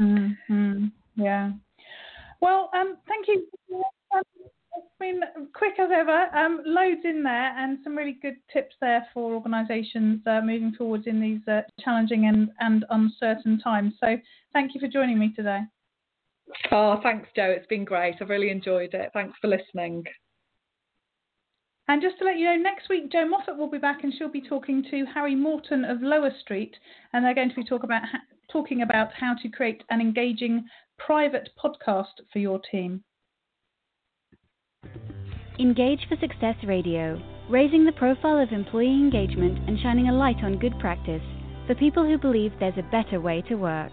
Mm-hmm. 0.00 0.86
yeah 1.16 1.50
well 2.40 2.70
um, 2.74 2.96
thank 3.06 3.28
you 3.28 3.46
um, 4.14 4.22
it's 4.76 4.86
been 4.98 5.22
quick 5.52 5.74
as 5.78 5.90
ever. 5.92 6.26
Um, 6.36 6.62
loads 6.64 7.00
in 7.04 7.22
there, 7.22 7.58
and 7.58 7.78
some 7.82 7.96
really 7.96 8.18
good 8.22 8.36
tips 8.52 8.76
there 8.80 9.06
for 9.12 9.34
organisations 9.34 10.20
uh, 10.26 10.40
moving 10.40 10.72
forwards 10.76 11.06
in 11.06 11.20
these 11.20 11.40
uh, 11.48 11.62
challenging 11.80 12.26
and, 12.26 12.50
and 12.60 12.84
uncertain 12.90 13.58
times. 13.58 13.94
So, 14.00 14.16
thank 14.52 14.74
you 14.74 14.80
for 14.80 14.88
joining 14.88 15.18
me 15.18 15.32
today. 15.34 15.60
Oh, 16.70 17.00
thanks, 17.02 17.28
Jo. 17.34 17.44
It's 17.44 17.66
been 17.66 17.84
great. 17.84 18.16
I've 18.20 18.28
really 18.28 18.50
enjoyed 18.50 18.94
it. 18.94 19.10
Thanks 19.12 19.36
for 19.40 19.48
listening. 19.48 20.04
And 21.88 22.00
just 22.00 22.18
to 22.18 22.24
let 22.24 22.38
you 22.38 22.44
know, 22.44 22.56
next 22.56 22.88
week 22.88 23.10
Jo 23.10 23.26
Moffat 23.26 23.56
will 23.56 23.70
be 23.70 23.78
back, 23.78 24.04
and 24.04 24.12
she'll 24.16 24.28
be 24.28 24.40
talking 24.40 24.84
to 24.90 25.04
Harry 25.12 25.34
Morton 25.34 25.84
of 25.84 26.02
Lower 26.02 26.30
Street, 26.40 26.74
and 27.12 27.24
they're 27.24 27.34
going 27.34 27.50
to 27.50 27.56
be 27.56 27.64
talk 27.64 27.82
about 27.82 28.02
ha- 28.02 28.22
talking 28.50 28.82
about 28.82 29.12
how 29.12 29.34
to 29.42 29.48
create 29.48 29.82
an 29.90 30.00
engaging 30.00 30.64
private 31.06 31.50
podcast 31.62 32.20
for 32.32 32.38
your 32.38 32.60
team. 32.70 33.02
Engage 35.58 36.00
for 36.08 36.16
Success 36.16 36.56
Radio, 36.66 37.20
raising 37.50 37.84
the 37.84 37.92
profile 37.92 38.38
of 38.38 38.50
employee 38.52 38.88
engagement 38.88 39.58
and 39.68 39.78
shining 39.80 40.08
a 40.08 40.12
light 40.12 40.42
on 40.42 40.58
good 40.58 40.78
practice 40.78 41.22
for 41.66 41.74
people 41.74 42.04
who 42.04 42.18
believe 42.18 42.52
there's 42.58 42.78
a 42.78 42.90
better 42.90 43.20
way 43.20 43.42
to 43.48 43.56
work. 43.56 43.92